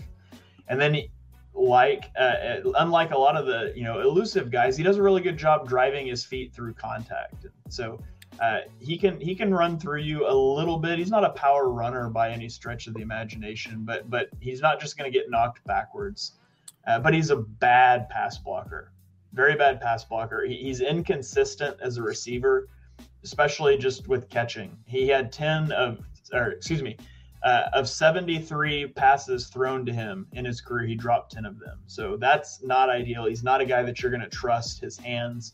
And 0.68 0.80
then, 0.80 0.94
he, 0.94 1.10
like, 1.52 2.10
uh, 2.18 2.22
uh 2.22 2.72
unlike 2.78 3.10
a 3.10 3.18
lot 3.18 3.36
of 3.36 3.46
the 3.46 3.72
you 3.76 3.84
know 3.84 4.00
elusive 4.00 4.50
guys, 4.50 4.76
he 4.76 4.82
does 4.82 4.96
a 4.96 5.02
really 5.02 5.20
good 5.20 5.36
job 5.36 5.68
driving 5.68 6.06
his 6.06 6.24
feet 6.24 6.52
through 6.52 6.74
contact. 6.74 7.46
So 7.68 8.00
uh, 8.40 8.60
he 8.80 8.96
can 8.96 9.20
he 9.20 9.34
can 9.34 9.52
run 9.52 9.78
through 9.78 10.00
you 10.00 10.28
a 10.28 10.34
little 10.34 10.78
bit. 10.78 10.98
He's 10.98 11.10
not 11.10 11.24
a 11.24 11.30
power 11.30 11.68
runner 11.68 12.08
by 12.10 12.30
any 12.30 12.48
stretch 12.48 12.86
of 12.86 12.94
the 12.94 13.00
imagination, 13.00 13.84
but 13.84 14.10
but 14.10 14.28
he's 14.40 14.60
not 14.60 14.80
just 14.80 14.96
going 14.96 15.10
to 15.10 15.16
get 15.16 15.30
knocked 15.30 15.64
backwards. 15.64 16.32
Uh, 16.86 16.98
but 16.98 17.14
he's 17.14 17.30
a 17.30 17.36
bad 17.36 18.08
pass 18.10 18.36
blocker, 18.36 18.92
very 19.32 19.54
bad 19.54 19.80
pass 19.80 20.04
blocker. 20.04 20.44
He, 20.44 20.56
he's 20.56 20.80
inconsistent 20.80 21.78
as 21.80 21.96
a 21.96 22.02
receiver, 22.02 22.68
especially 23.22 23.78
just 23.78 24.06
with 24.06 24.28
catching. 24.28 24.76
He 24.86 25.08
had 25.08 25.32
ten 25.32 25.72
of, 25.72 26.00
or 26.32 26.50
excuse 26.50 26.82
me, 26.82 26.96
uh, 27.44 27.68
of 27.72 27.88
73 27.88 28.88
passes 28.88 29.48
thrown 29.48 29.84
to 29.86 29.92
him 29.92 30.26
in 30.32 30.44
his 30.44 30.60
career, 30.60 30.86
he 30.86 30.94
dropped 30.94 31.32
10 31.32 31.44
of 31.44 31.58
them. 31.58 31.78
So 31.86 32.16
that's 32.16 32.62
not 32.62 32.88
ideal. 32.88 33.26
He's 33.26 33.44
not 33.44 33.60
a 33.60 33.66
guy 33.66 33.82
that 33.82 34.00
you're 34.00 34.10
going 34.10 34.22
to 34.22 34.30
trust 34.30 34.80
his 34.80 34.96
hands 34.96 35.52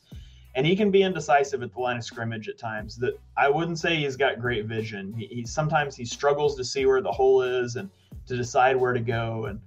and 0.54 0.66
he 0.66 0.74
can 0.76 0.90
be 0.90 1.02
indecisive 1.02 1.62
at 1.62 1.72
the 1.72 1.80
line 1.80 1.96
of 1.96 2.04
scrimmage 2.04 2.48
at 2.48 2.58
times. 2.58 2.96
That 2.96 3.18
I 3.36 3.48
wouldn't 3.48 3.78
say 3.78 3.96
he's 3.96 4.16
got 4.16 4.40
great 4.40 4.66
vision. 4.66 5.12
He, 5.16 5.26
he 5.26 5.46
sometimes 5.46 5.96
he 5.96 6.04
struggles 6.04 6.56
to 6.56 6.64
see 6.64 6.86
where 6.86 7.00
the 7.00 7.12
hole 7.12 7.42
is 7.42 7.76
and 7.76 7.88
to 8.26 8.36
decide 8.36 8.76
where 8.76 8.92
to 8.92 9.00
go. 9.00 9.46
And 9.46 9.60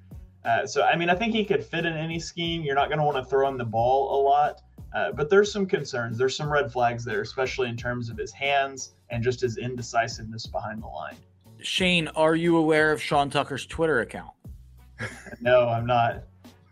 uh, 0.46 0.68
so, 0.68 0.84
I 0.84 0.96
mean, 0.96 1.10
I 1.10 1.16
think 1.16 1.34
he 1.34 1.46
could 1.46 1.64
fit 1.64 1.86
in 1.86 1.94
any 1.94 2.20
scheme. 2.20 2.64
You're 2.64 2.76
not 2.76 2.90
going 2.90 3.00
to 3.00 3.06
want 3.06 3.18
to 3.18 3.26
throw 3.26 3.48
him 3.48 3.58
the 3.58 3.66
ball 3.66 4.20
a 4.20 4.24
lot, 4.24 4.62
uh, 4.94 5.12
but 5.14 5.30
there's 5.30 5.52
some 5.52 5.66
concerns. 5.66 6.18
There's 6.18 6.36
some 6.36 6.52
red 6.52 6.72
flags 6.72 7.06
there, 7.06 7.22
especially 7.22 7.70
in 7.70 7.78
terms 7.78 8.10
of 8.10 8.18
his 8.18 8.32
hands 8.32 8.94
and 9.10 9.24
just 9.24 9.40
his 9.42 9.58
indecisiveness 9.58 10.48
behind 10.48 10.82
the 10.82 10.88
line. 10.88 11.16
Shane, 11.60 12.10
are 12.10 12.36
you 12.36 12.58
aware 12.58 12.92
of 12.92 13.02
Sean 13.02 13.30
Tucker's 13.30 13.66
Twitter 13.66 14.02
account? 14.02 14.32
no, 15.42 15.70
I'm 15.70 15.86
not. 15.86 16.24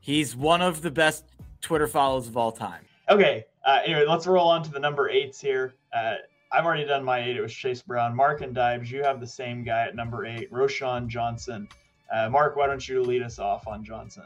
He's 0.01 0.35
one 0.35 0.61
of 0.61 0.81
the 0.81 0.91
best 0.91 1.25
Twitter 1.61 1.87
follows 1.87 2.27
of 2.27 2.35
all 2.35 2.51
time. 2.51 2.83
Okay, 3.09 3.45
uh, 3.65 3.79
anyway, 3.85 4.05
let's 4.07 4.27
roll 4.27 4.47
on 4.47 4.63
to 4.63 4.71
the 4.71 4.79
number 4.79 5.09
eights 5.09 5.39
here. 5.39 5.75
Uh, 5.93 6.15
I've 6.51 6.65
already 6.65 6.85
done 6.85 7.03
my 7.03 7.19
eight. 7.19 7.37
It 7.37 7.41
was 7.41 7.53
Chase 7.53 7.81
Brown. 7.81 8.15
Mark 8.15 8.41
and 8.41 8.53
Dives, 8.53 8.91
you 8.91 9.03
have 9.03 9.19
the 9.19 9.27
same 9.27 9.63
guy 9.63 9.87
at 9.87 9.95
number 9.95 10.25
eight, 10.25 10.51
Roschon 10.51 11.07
Johnson. 11.07 11.67
Uh, 12.13 12.29
Mark, 12.29 12.55
why 12.55 12.67
don't 12.67 12.85
you 12.87 13.01
lead 13.01 13.21
us 13.21 13.39
off 13.39 13.67
on 13.67 13.83
Johnson? 13.83 14.25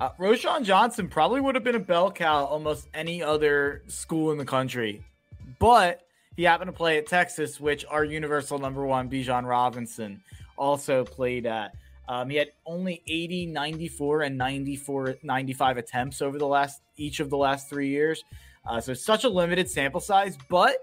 Uh, 0.00 0.10
Roschon 0.18 0.64
Johnson 0.64 1.08
probably 1.08 1.42
would 1.42 1.54
have 1.54 1.64
been 1.64 1.74
a 1.74 1.80
bell 1.80 2.10
cow 2.10 2.46
almost 2.46 2.88
any 2.94 3.22
other 3.22 3.82
school 3.86 4.32
in 4.32 4.38
the 4.38 4.46
country, 4.46 5.04
but 5.58 6.06
he 6.36 6.44
happened 6.44 6.68
to 6.68 6.72
play 6.72 6.96
at 6.96 7.06
Texas, 7.06 7.60
which 7.60 7.84
our 7.90 8.02
universal 8.02 8.58
number 8.58 8.86
one, 8.86 9.10
Bijan 9.10 9.46
Robinson, 9.46 10.22
also 10.56 11.04
played 11.04 11.44
at. 11.44 11.74
Um, 12.10 12.28
he 12.28 12.36
had 12.36 12.48
only 12.66 13.02
80, 13.06 13.46
94, 13.46 14.22
and 14.22 14.36
94, 14.36 15.18
95 15.22 15.76
attempts 15.76 16.20
over 16.20 16.38
the 16.38 16.46
last 16.46 16.82
each 16.96 17.20
of 17.20 17.30
the 17.30 17.36
last 17.36 17.70
three 17.70 17.88
years. 17.88 18.24
Uh, 18.68 18.80
so 18.80 18.92
such 18.94 19.22
a 19.22 19.28
limited 19.28 19.70
sample 19.70 20.00
size, 20.00 20.36
but 20.48 20.78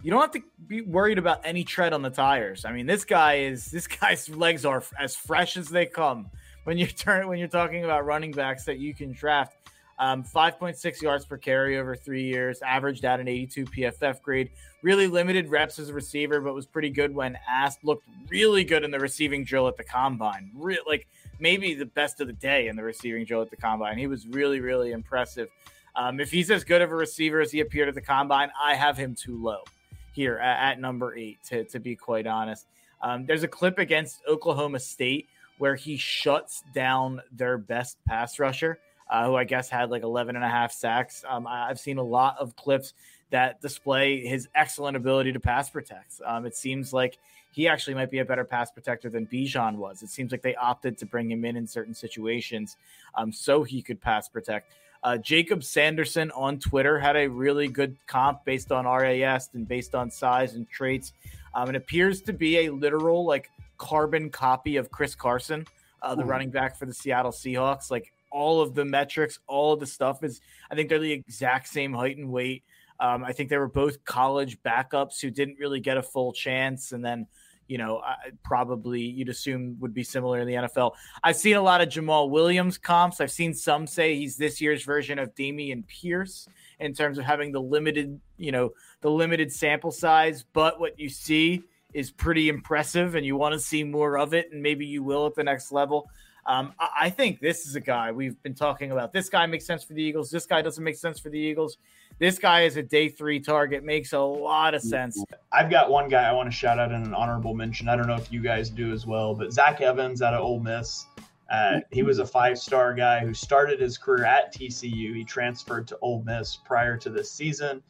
you 0.00 0.12
don't 0.12 0.20
have 0.20 0.30
to 0.30 0.42
be 0.68 0.82
worried 0.82 1.18
about 1.18 1.40
any 1.42 1.64
tread 1.64 1.92
on 1.92 2.02
the 2.02 2.10
tires. 2.10 2.64
I 2.64 2.70
mean, 2.70 2.86
this 2.86 3.04
guy 3.04 3.38
is 3.38 3.68
this 3.72 3.88
guy's 3.88 4.28
legs 4.28 4.64
are 4.64 4.84
as 4.96 5.16
fresh 5.16 5.56
as 5.56 5.68
they 5.68 5.86
come 5.86 6.30
when 6.62 6.78
you 6.78 6.86
turn 6.86 7.26
when 7.26 7.40
you're 7.40 7.48
talking 7.48 7.84
about 7.84 8.06
running 8.06 8.30
backs 8.30 8.62
that 8.66 8.78
you 8.78 8.94
can 8.94 9.12
draft. 9.12 9.56
Um, 10.00 10.24
5.6 10.24 11.02
yards 11.02 11.26
per 11.26 11.36
carry 11.36 11.78
over 11.78 11.94
three 11.94 12.24
years, 12.24 12.62
averaged 12.62 13.04
at 13.04 13.20
an 13.20 13.28
82 13.28 13.66
PFF 13.66 14.22
grade. 14.22 14.50
Really 14.82 15.06
limited 15.06 15.50
reps 15.50 15.78
as 15.78 15.90
a 15.90 15.94
receiver, 15.94 16.40
but 16.40 16.54
was 16.54 16.64
pretty 16.64 16.88
good 16.88 17.14
when 17.14 17.38
asked. 17.46 17.84
Looked 17.84 18.08
really 18.30 18.64
good 18.64 18.82
in 18.82 18.90
the 18.90 18.98
receiving 18.98 19.44
drill 19.44 19.68
at 19.68 19.76
the 19.76 19.84
combine. 19.84 20.52
Re- 20.54 20.80
like 20.86 21.06
maybe 21.38 21.74
the 21.74 21.84
best 21.84 22.22
of 22.22 22.28
the 22.28 22.32
day 22.32 22.68
in 22.68 22.76
the 22.76 22.82
receiving 22.82 23.26
drill 23.26 23.42
at 23.42 23.50
the 23.50 23.56
combine. 23.56 23.98
He 23.98 24.06
was 24.06 24.26
really, 24.26 24.60
really 24.60 24.92
impressive. 24.92 25.50
Um, 25.94 26.18
if 26.18 26.30
he's 26.30 26.50
as 26.50 26.64
good 26.64 26.80
of 26.80 26.90
a 26.90 26.96
receiver 26.96 27.42
as 27.42 27.52
he 27.52 27.60
appeared 27.60 27.88
at 27.88 27.94
the 27.94 28.00
combine, 28.00 28.50
I 28.58 28.76
have 28.76 28.96
him 28.96 29.14
too 29.14 29.36
low 29.36 29.64
here 30.12 30.38
at, 30.38 30.72
at 30.72 30.80
number 30.80 31.14
eight, 31.14 31.38
to, 31.48 31.64
to 31.64 31.78
be 31.78 31.94
quite 31.94 32.26
honest. 32.26 32.66
Um, 33.02 33.26
there's 33.26 33.42
a 33.42 33.48
clip 33.48 33.78
against 33.78 34.22
Oklahoma 34.26 34.80
State 34.80 35.28
where 35.58 35.74
he 35.74 35.98
shuts 35.98 36.62
down 36.72 37.20
their 37.32 37.58
best 37.58 37.98
pass 38.06 38.38
rusher, 38.38 38.78
uh, 39.10 39.26
who 39.26 39.34
I 39.34 39.44
guess 39.44 39.68
had 39.68 39.90
like 39.90 40.02
11 40.02 40.36
and 40.36 40.44
a 40.44 40.48
half 40.48 40.72
sacks. 40.72 41.24
Um, 41.28 41.46
I've 41.46 41.80
seen 41.80 41.98
a 41.98 42.02
lot 42.02 42.36
of 42.38 42.56
clips 42.56 42.94
that 43.30 43.60
display 43.60 44.20
his 44.24 44.48
excellent 44.54 44.96
ability 44.96 45.32
to 45.32 45.40
pass 45.40 45.68
protect. 45.68 46.20
Um, 46.24 46.46
it 46.46 46.56
seems 46.56 46.92
like 46.92 47.18
he 47.52 47.66
actually 47.66 47.94
might 47.94 48.10
be 48.10 48.20
a 48.20 48.24
better 48.24 48.44
pass 48.44 48.70
protector 48.70 49.10
than 49.10 49.26
Bijan 49.26 49.76
was. 49.76 50.02
It 50.02 50.08
seems 50.08 50.30
like 50.30 50.42
they 50.42 50.54
opted 50.54 50.96
to 50.98 51.06
bring 51.06 51.30
him 51.30 51.44
in 51.44 51.56
in 51.56 51.66
certain 51.66 51.94
situations 51.94 52.76
um, 53.16 53.32
so 53.32 53.64
he 53.64 53.82
could 53.82 54.00
pass 54.00 54.28
protect. 54.28 54.72
Uh, 55.02 55.16
Jacob 55.16 55.64
Sanderson 55.64 56.30
on 56.32 56.58
Twitter 56.58 56.98
had 56.98 57.16
a 57.16 57.26
really 57.26 57.68
good 57.68 57.96
comp 58.06 58.44
based 58.44 58.70
on 58.70 58.84
RAS 58.84 59.48
and 59.54 59.66
based 59.66 59.94
on 59.94 60.10
size 60.10 60.54
and 60.54 60.68
traits. 60.68 61.12
Um, 61.54 61.70
it 61.70 61.76
appears 61.76 62.20
to 62.22 62.32
be 62.32 62.66
a 62.66 62.70
literal 62.70 63.24
like 63.24 63.50
carbon 63.78 64.30
copy 64.30 64.76
of 64.76 64.90
Chris 64.90 65.14
Carson, 65.14 65.66
uh, 66.02 66.14
the 66.14 66.22
mm. 66.22 66.28
running 66.28 66.50
back 66.50 66.76
for 66.76 66.86
the 66.86 66.94
Seattle 66.94 67.32
Seahawks. 67.32 67.90
Like 67.90 68.12
all 68.30 68.60
of 68.60 68.74
the 68.74 68.84
metrics, 68.84 69.38
all 69.46 69.72
of 69.72 69.80
the 69.80 69.86
stuff 69.86 70.22
is, 70.22 70.40
I 70.70 70.74
think 70.74 70.88
they're 70.88 70.98
the 70.98 71.12
exact 71.12 71.68
same 71.68 71.92
height 71.92 72.16
and 72.16 72.30
weight. 72.30 72.64
Um, 72.98 73.24
I 73.24 73.32
think 73.32 73.48
they 73.48 73.56
were 73.56 73.68
both 73.68 74.04
college 74.04 74.60
backups 74.62 75.20
who 75.20 75.30
didn't 75.30 75.58
really 75.58 75.80
get 75.80 75.96
a 75.96 76.02
full 76.02 76.32
chance, 76.32 76.92
and 76.92 77.04
then 77.04 77.26
you 77.70 77.78
know, 77.78 78.02
probably 78.42 79.00
you'd 79.00 79.28
assume 79.28 79.76
would 79.78 79.94
be 79.94 80.02
similar 80.02 80.40
in 80.40 80.48
the 80.48 80.54
NFL. 80.54 80.90
I've 81.22 81.36
seen 81.36 81.54
a 81.54 81.62
lot 81.62 81.80
of 81.80 81.88
Jamaal 81.88 82.28
Williams 82.28 82.76
comps. 82.76 83.20
I've 83.20 83.30
seen 83.30 83.54
some 83.54 83.86
say 83.86 84.16
he's 84.16 84.36
this 84.36 84.60
year's 84.60 84.82
version 84.82 85.20
of 85.20 85.32
Dameon 85.36 85.86
Pierce 85.86 86.48
in 86.80 86.92
terms 86.94 87.16
of 87.16 87.24
having 87.24 87.52
the 87.52 87.60
limited, 87.60 88.20
you 88.38 88.50
know, 88.50 88.70
the 89.02 89.10
limited 89.10 89.52
sample 89.52 89.92
size. 89.92 90.44
But 90.52 90.80
what 90.80 90.98
you 90.98 91.08
see 91.08 91.62
is 91.94 92.10
pretty 92.10 92.48
impressive, 92.48 93.14
and 93.14 93.24
you 93.24 93.36
want 93.36 93.52
to 93.52 93.60
see 93.60 93.84
more 93.84 94.18
of 94.18 94.34
it, 94.34 94.50
and 94.50 94.60
maybe 94.60 94.84
you 94.84 95.04
will 95.04 95.26
at 95.26 95.36
the 95.36 95.44
next 95.44 95.70
level. 95.70 96.10
Um, 96.50 96.72
I 96.80 97.10
think 97.10 97.38
this 97.38 97.64
is 97.64 97.76
a 97.76 97.80
guy 97.80 98.10
we've 98.10 98.42
been 98.42 98.56
talking 98.56 98.90
about. 98.90 99.12
This 99.12 99.28
guy 99.28 99.46
makes 99.46 99.64
sense 99.64 99.84
for 99.84 99.92
the 99.92 100.02
Eagles. 100.02 100.32
This 100.32 100.46
guy 100.46 100.60
doesn't 100.60 100.82
make 100.82 100.96
sense 100.96 101.20
for 101.20 101.30
the 101.30 101.38
Eagles. 101.38 101.78
This 102.18 102.40
guy 102.40 102.62
is 102.62 102.76
a 102.76 102.82
day 102.82 103.08
three 103.08 103.38
target. 103.38 103.84
Makes 103.84 104.14
a 104.14 104.18
lot 104.18 104.74
of 104.74 104.82
sense. 104.82 105.22
I've 105.52 105.70
got 105.70 105.90
one 105.90 106.08
guy 106.08 106.24
I 106.24 106.32
want 106.32 106.48
to 106.48 106.50
shout 106.50 106.80
out 106.80 106.90
in 106.90 107.04
an 107.04 107.14
honorable 107.14 107.54
mention. 107.54 107.88
I 107.88 107.94
don't 107.94 108.08
know 108.08 108.16
if 108.16 108.32
you 108.32 108.40
guys 108.40 108.68
do 108.68 108.90
as 108.92 109.06
well, 109.06 109.32
but 109.32 109.52
Zach 109.52 109.80
Evans 109.80 110.22
out 110.22 110.34
of 110.34 110.40
Ole 110.40 110.58
Miss. 110.58 111.06
Uh, 111.52 111.82
he 111.92 112.02
was 112.02 112.18
a 112.18 112.26
five 112.26 112.58
star 112.58 112.94
guy 112.94 113.20
who 113.20 113.32
started 113.32 113.78
his 113.78 113.96
career 113.96 114.24
at 114.24 114.52
TCU. 114.52 115.14
He 115.14 115.22
transferred 115.22 115.86
to 115.86 115.98
Ole 116.02 116.24
Miss 116.24 116.56
prior 116.56 116.96
to 116.96 117.10
this 117.10 117.30
season. 117.30 117.80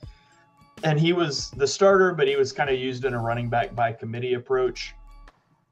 And 0.85 1.01
he 1.01 1.15
was 1.15 1.51
the 1.53 1.67
starter, 1.67 2.13
but 2.13 2.29
he 2.29 2.37
was 2.37 2.53
kind 2.53 2.69
of 2.69 2.79
used 2.79 3.07
in 3.07 3.15
a 3.15 3.19
running 3.19 3.49
back 3.49 3.75
by 3.75 3.93
committee 3.93 4.35
approach. 4.35 4.95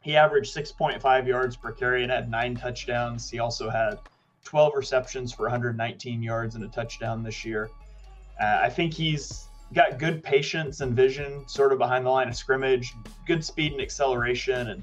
He 0.08 0.16
averaged 0.16 0.56
6.5 0.56 1.26
yards 1.26 1.54
per 1.54 1.70
carry 1.70 2.02
and 2.02 2.10
had 2.10 2.30
nine 2.30 2.56
touchdowns. 2.56 3.28
He 3.28 3.40
also 3.40 3.68
had 3.68 3.98
12 4.42 4.72
receptions 4.74 5.34
for 5.34 5.42
119 5.42 6.22
yards 6.22 6.54
and 6.54 6.64
a 6.64 6.68
touchdown 6.68 7.22
this 7.22 7.44
year. 7.44 7.68
Uh, 8.40 8.60
I 8.62 8.70
think 8.70 8.94
he's 8.94 9.48
got 9.74 9.98
good 9.98 10.24
patience 10.24 10.80
and 10.80 10.94
vision, 10.94 11.46
sort 11.46 11.74
of 11.74 11.78
behind 11.78 12.06
the 12.06 12.10
line 12.10 12.26
of 12.26 12.34
scrimmage, 12.34 12.94
good 13.26 13.44
speed 13.44 13.72
and 13.72 13.82
acceleration, 13.82 14.68
and 14.68 14.82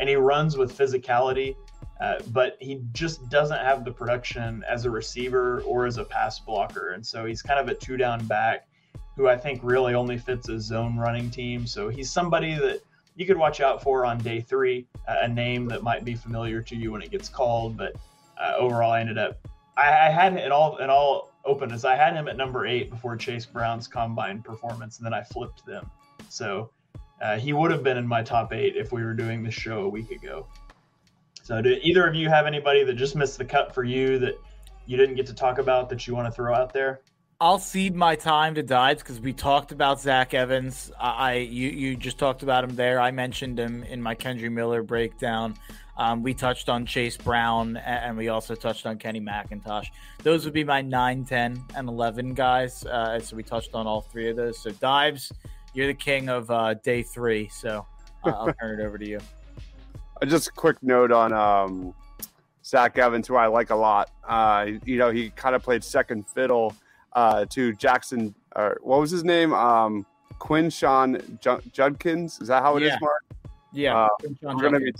and 0.00 0.08
he 0.08 0.16
runs 0.16 0.56
with 0.56 0.74
physicality. 0.74 1.54
Uh, 2.00 2.20
but 2.28 2.56
he 2.58 2.80
just 2.94 3.28
doesn't 3.28 3.60
have 3.60 3.84
the 3.84 3.92
production 3.92 4.64
as 4.66 4.86
a 4.86 4.90
receiver 4.90 5.60
or 5.66 5.84
as 5.84 5.98
a 5.98 6.04
pass 6.04 6.38
blocker, 6.38 6.92
and 6.92 7.06
so 7.06 7.26
he's 7.26 7.42
kind 7.42 7.60
of 7.60 7.68
a 7.68 7.74
two 7.74 7.98
down 7.98 8.24
back 8.24 8.68
who 9.16 9.28
I 9.28 9.36
think 9.36 9.60
really 9.62 9.92
only 9.92 10.16
fits 10.16 10.48
a 10.48 10.58
zone 10.58 10.96
running 10.96 11.30
team. 11.30 11.66
So 11.66 11.90
he's 11.90 12.10
somebody 12.10 12.54
that 12.54 12.80
you 13.16 13.26
could 13.26 13.36
watch 13.36 13.60
out 13.60 13.82
for 13.82 14.06
on 14.06 14.18
day 14.18 14.40
three, 14.40 14.86
a 15.06 15.28
name 15.28 15.66
that 15.66 15.82
might 15.82 16.04
be 16.04 16.14
familiar 16.14 16.62
to 16.62 16.76
you 16.76 16.92
when 16.92 17.02
it 17.02 17.10
gets 17.10 17.28
called. 17.28 17.76
But 17.76 17.94
uh, 18.40 18.54
overall, 18.56 18.92
I 18.92 19.00
ended 19.00 19.18
up 19.18 19.46
I, 19.76 20.08
I 20.08 20.10
had 20.10 20.34
it 20.34 20.52
all 20.52 20.76
in 20.78 20.90
all 20.90 21.30
openness. 21.44 21.84
I 21.84 21.96
had 21.96 22.14
him 22.14 22.28
at 22.28 22.36
number 22.36 22.66
eight 22.66 22.90
before 22.90 23.16
Chase 23.16 23.46
Brown's 23.46 23.88
combine 23.88 24.42
performance, 24.42 24.98
and 24.98 25.06
then 25.06 25.14
I 25.14 25.22
flipped 25.22 25.64
them. 25.66 25.90
So 26.28 26.70
uh, 27.20 27.38
he 27.38 27.52
would 27.52 27.70
have 27.70 27.82
been 27.82 27.96
in 27.96 28.06
my 28.06 28.22
top 28.22 28.52
eight 28.52 28.76
if 28.76 28.92
we 28.92 29.04
were 29.04 29.14
doing 29.14 29.42
the 29.42 29.50
show 29.50 29.82
a 29.82 29.88
week 29.88 30.10
ago. 30.10 30.46
So, 31.42 31.60
do 31.60 31.76
either 31.82 32.06
of 32.06 32.14
you 32.14 32.28
have 32.28 32.46
anybody 32.46 32.84
that 32.84 32.94
just 32.94 33.16
missed 33.16 33.36
the 33.36 33.44
cut 33.44 33.74
for 33.74 33.82
you 33.82 34.18
that 34.20 34.34
you 34.86 34.96
didn't 34.96 35.16
get 35.16 35.26
to 35.26 35.34
talk 35.34 35.58
about 35.58 35.88
that 35.88 36.06
you 36.06 36.14
want 36.14 36.26
to 36.26 36.32
throw 36.32 36.54
out 36.54 36.72
there? 36.72 37.00
I'll 37.42 37.58
cede 37.58 37.96
my 37.96 38.14
time 38.14 38.54
to 38.54 38.62
Dives 38.62 39.02
because 39.02 39.18
we 39.18 39.32
talked 39.32 39.72
about 39.72 40.00
Zach 40.00 40.32
Evans. 40.32 40.92
I 41.00 41.38
you 41.38 41.70
you 41.70 41.96
just 41.96 42.16
talked 42.16 42.44
about 42.44 42.62
him 42.62 42.76
there. 42.76 43.00
I 43.00 43.10
mentioned 43.10 43.58
him 43.58 43.82
in 43.82 44.00
my 44.00 44.14
Kendre 44.14 44.48
Miller 44.48 44.84
breakdown. 44.84 45.56
Um, 45.96 46.22
we 46.22 46.34
touched 46.34 46.68
on 46.68 46.86
Chase 46.86 47.16
Brown 47.16 47.78
and 47.78 48.16
we 48.16 48.28
also 48.28 48.54
touched 48.54 48.86
on 48.86 48.96
Kenny 48.96 49.20
McIntosh. 49.20 49.88
Those 50.22 50.44
would 50.44 50.54
be 50.54 50.62
my 50.62 50.82
9, 50.82 51.24
10, 51.24 51.64
and 51.74 51.88
11 51.88 52.34
guys. 52.34 52.86
Uh, 52.86 53.18
so 53.18 53.34
we 53.34 53.42
touched 53.42 53.74
on 53.74 53.88
all 53.88 54.02
three 54.02 54.30
of 54.30 54.36
those. 54.36 54.62
So, 54.62 54.70
Dives, 54.70 55.32
you're 55.74 55.88
the 55.88 55.94
king 55.94 56.28
of 56.28 56.48
uh, 56.48 56.74
day 56.74 57.02
three. 57.02 57.48
So 57.48 57.84
I'll 58.22 58.54
turn 58.60 58.78
it 58.78 58.84
over 58.84 58.98
to 58.98 59.08
you. 59.08 59.18
Uh, 60.22 60.26
just 60.26 60.46
a 60.46 60.52
quick 60.52 60.76
note 60.80 61.10
on 61.10 61.32
um, 61.32 61.92
Zach 62.64 62.98
Evans, 62.98 63.26
who 63.26 63.34
I 63.34 63.48
like 63.48 63.70
a 63.70 63.76
lot. 63.76 64.12
Uh, 64.28 64.68
you 64.84 64.96
know, 64.96 65.10
he 65.10 65.30
kind 65.30 65.56
of 65.56 65.62
played 65.64 65.82
second 65.82 66.28
fiddle 66.28 66.72
uh, 67.14 67.44
to 67.50 67.72
Jackson, 67.74 68.34
or 68.56 68.78
what 68.82 69.00
was 69.00 69.10
his 69.10 69.24
name? 69.24 69.52
Um, 69.52 70.06
Quinshon 70.38 71.40
Judkins. 71.72 72.40
Is 72.40 72.48
that 72.48 72.62
how 72.62 72.76
it 72.76 72.82
yeah. 72.82 72.94
is, 72.94 73.00
Mark? 73.00 73.22
Yeah. 73.72 74.08
we're 74.42 74.54
going 74.54 74.72
to 74.74 74.80
be 74.80 74.92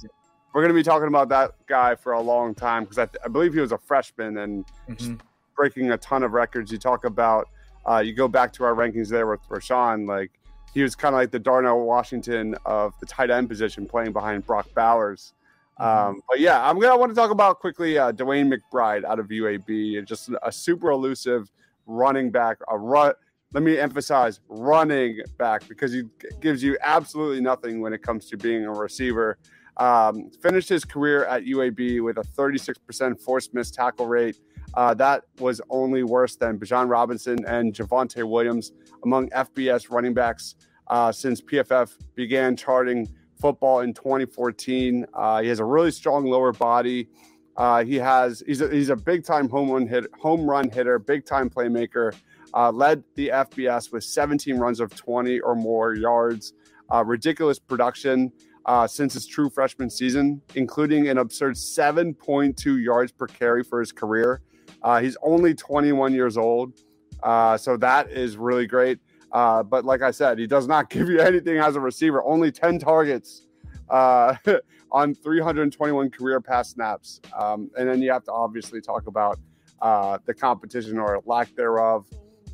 we're 0.55 0.67
to 0.69 0.75
be 0.75 0.83
talking 0.83 1.09
about 1.09 1.29
that 1.31 1.53
guy 1.67 1.95
for 1.95 2.13
a 2.13 2.21
long 2.21 2.55
time 2.55 2.85
because 2.85 2.99
I, 2.99 3.07
th- 3.07 3.23
I, 3.25 3.29
believe 3.29 3.55
he 3.55 3.61
was 3.61 3.73
a 3.73 3.79
freshman 3.79 4.39
and 4.39 4.67
mm-hmm. 4.89 5.15
breaking 5.57 5.91
a 5.93 5.99
ton 5.99 6.23
of 6.23 6.33
records. 6.33 6.71
You 6.71 6.79
talk 6.79 7.05
about, 7.05 7.49
uh, 7.89 7.99
you 7.99 8.13
go 8.13 8.29
back 8.29 8.53
to 8.55 8.65
our 8.65 8.75
rankings 8.75 9.09
there 9.09 9.27
with 9.27 9.41
Roschon, 9.49 10.07
like 10.07 10.31
he 10.75 10.83
was 10.83 10.95
kind 10.95 11.15
of 11.15 11.21
like 11.21 11.31
the 11.31 11.39
Darnell 11.39 11.85
Washington 11.85 12.55
of 12.67 12.93
the 13.01 13.07
tight 13.07 13.31
end 13.31 13.49
position 13.49 13.87
playing 13.87 14.13
behind 14.13 14.47
Brock 14.47 14.69
Bowers. 14.75 15.33
Mm-hmm. 15.81 16.11
Um, 16.11 16.23
but 16.29 16.39
yeah, 16.39 16.69
I'm 16.69 16.79
gonna 16.79 16.99
want 16.99 17.11
to 17.11 17.17
talk 17.17 17.31
about 17.31 17.59
quickly 17.59 17.99
uh, 17.99 18.13
DeWayne 18.13 18.53
McBride 18.53 19.05
out 19.05 19.19
of 19.19 19.29
UAB, 19.29 20.07
just 20.07 20.31
a 20.43 20.53
super 20.53 20.91
elusive 20.91 21.51
running 21.87 22.31
back, 22.31 22.59
a 22.69 22.79
run. 22.79 23.13
Let 23.53 23.63
me 23.63 23.79
emphasize 23.79 24.41
running 24.49 25.21
back 25.39 25.69
because 25.69 25.93
he 25.93 26.05
gives 26.41 26.63
you 26.63 26.79
absolutely 26.83 27.41
nothing 27.41 27.81
when 27.81 27.93
it 27.93 28.03
comes 28.03 28.27
to 28.31 28.37
being 28.37 28.65
a 28.65 28.73
receiver. 28.73 29.39
Um, 29.77 30.31
finished 30.43 30.69
his 30.69 30.85
career 30.85 31.25
at 31.25 31.45
UAB 31.45 32.03
with 32.03 32.19
a 32.19 32.23
36% 32.23 33.21
forced 33.21 33.55
miss 33.55 33.71
tackle 33.71 34.07
rate. 34.07 34.37
Uh, 34.75 34.95
that 34.95 35.25
was 35.39 35.61
only 35.71 36.03
worse 36.03 36.37
than 36.37 36.59
Bijan 36.59 36.89
Robinson 36.89 37.45
and 37.47 37.75
Javonte 37.75 38.29
Williams 38.29 38.73
among 39.05 39.29
FBS 39.31 39.91
running 39.91 40.15
backs 40.15 40.55
uh, 40.89 41.13
since 41.13 41.41
PFF 41.41 41.91
began 42.15 42.57
charting 42.57 43.09
football 43.41 43.81
in 43.81 43.93
2014. 43.93 45.07
Uh, 45.13 45.43
he 45.43 45.49
has 45.49 45.59
a 45.59 45.65
really 45.65 45.91
strong 45.91 46.25
lower 46.25 46.53
body. 46.53 47.09
Uh, 47.57 47.85
he 47.85 47.97
has 47.97 48.43
he's 48.47 48.61
a, 48.61 48.69
he's 48.71 48.89
a 48.89 48.97
big 48.97 49.25
time 49.25 49.49
home 49.49 49.71
run 49.71 49.87
hit 49.87 50.07
home 50.19 50.49
run 50.49 50.71
hitter, 50.71 50.99
big 50.99 51.25
time 51.25 51.51
playmaker. 51.51 52.15
Uh, 52.55 52.71
led 52.71 53.03
the 53.15 53.29
FBS 53.29 53.93
with 53.93 54.05
17 54.05 54.59
runs 54.59 54.79
of 54.79 54.95
20 54.95 55.41
or 55.41 55.55
more 55.55 55.95
yards. 55.95 56.53
Uh, 56.93 57.03
ridiculous 57.03 57.59
production 57.59 58.31
uh, 58.67 58.87
since 58.87 59.15
his 59.15 59.27
true 59.27 59.49
freshman 59.49 59.89
season, 59.89 60.43
including 60.55 61.09
an 61.09 61.17
absurd 61.17 61.55
7.2 61.55 62.83
yards 62.83 63.11
per 63.11 63.27
carry 63.27 63.65
for 63.65 63.81
his 63.81 63.91
career. 63.91 64.43
Uh, 64.83 65.01
he's 65.01 65.17
only 65.23 65.55
21 65.55 66.13
years 66.13 66.37
old, 66.37 66.75
uh, 67.23 67.57
so 67.57 67.79
that 67.79 68.11
is 68.11 68.37
really 68.37 68.67
great. 68.67 68.99
But 69.33 69.87
like 69.87 70.03
I 70.03 70.11
said, 70.11 70.39
he 70.39 70.47
does 70.47 70.69
not 70.69 70.91
give 70.91 71.09
you 71.09 71.21
anything 71.21 71.57
as 71.57 71.77
a 71.77 71.81
receiver. 71.81 72.23
Only 72.23 72.53
10 72.53 72.79
targets 72.81 73.47
uh, 73.93 74.35
on 74.93 75.15
321 75.15 76.11
career 76.11 76.41
pass 76.41 76.71
snaps. 76.71 77.21
Um, 77.37 77.71
and 77.77 77.89
then 77.89 78.01
you 78.01 78.13
have 78.13 78.25
to 78.25 78.33
obviously 78.33 78.81
talk 78.81 79.07
about 79.07 79.39
uh, 79.81 80.19
the 80.27 80.35
competition 80.35 80.99
or 80.99 81.21
lack 81.27 81.55
thereof 81.57 82.07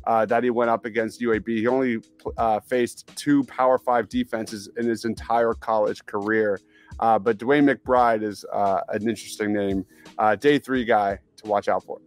uh, 0.07 0.25
that 0.25 0.43
he 0.43 0.49
went 0.49 0.69
up 0.69 0.85
against 0.85 1.21
UAB. 1.21 1.47
He 1.47 1.67
only 1.67 1.99
uh, 2.37 2.59
faced 2.61 3.11
two 3.15 3.43
Power 3.43 3.77
Five 3.77 4.09
defenses 4.09 4.69
in 4.77 4.87
his 4.87 5.05
entire 5.05 5.53
college 5.53 6.05
career. 6.05 6.59
Uh, 6.99 7.19
but 7.19 7.37
DeWayne 7.37 7.71
McBride 7.71 8.23
is 8.23 8.45
uh, 8.51 8.81
an 8.89 9.07
interesting 9.07 9.53
name, 9.53 9.85
uh, 10.17 10.35
day 10.35 10.57
three 10.57 10.85
guy 10.85 11.19
to 11.37 11.47
watch 11.47 11.67
out 11.67 11.83
for. 11.83 11.97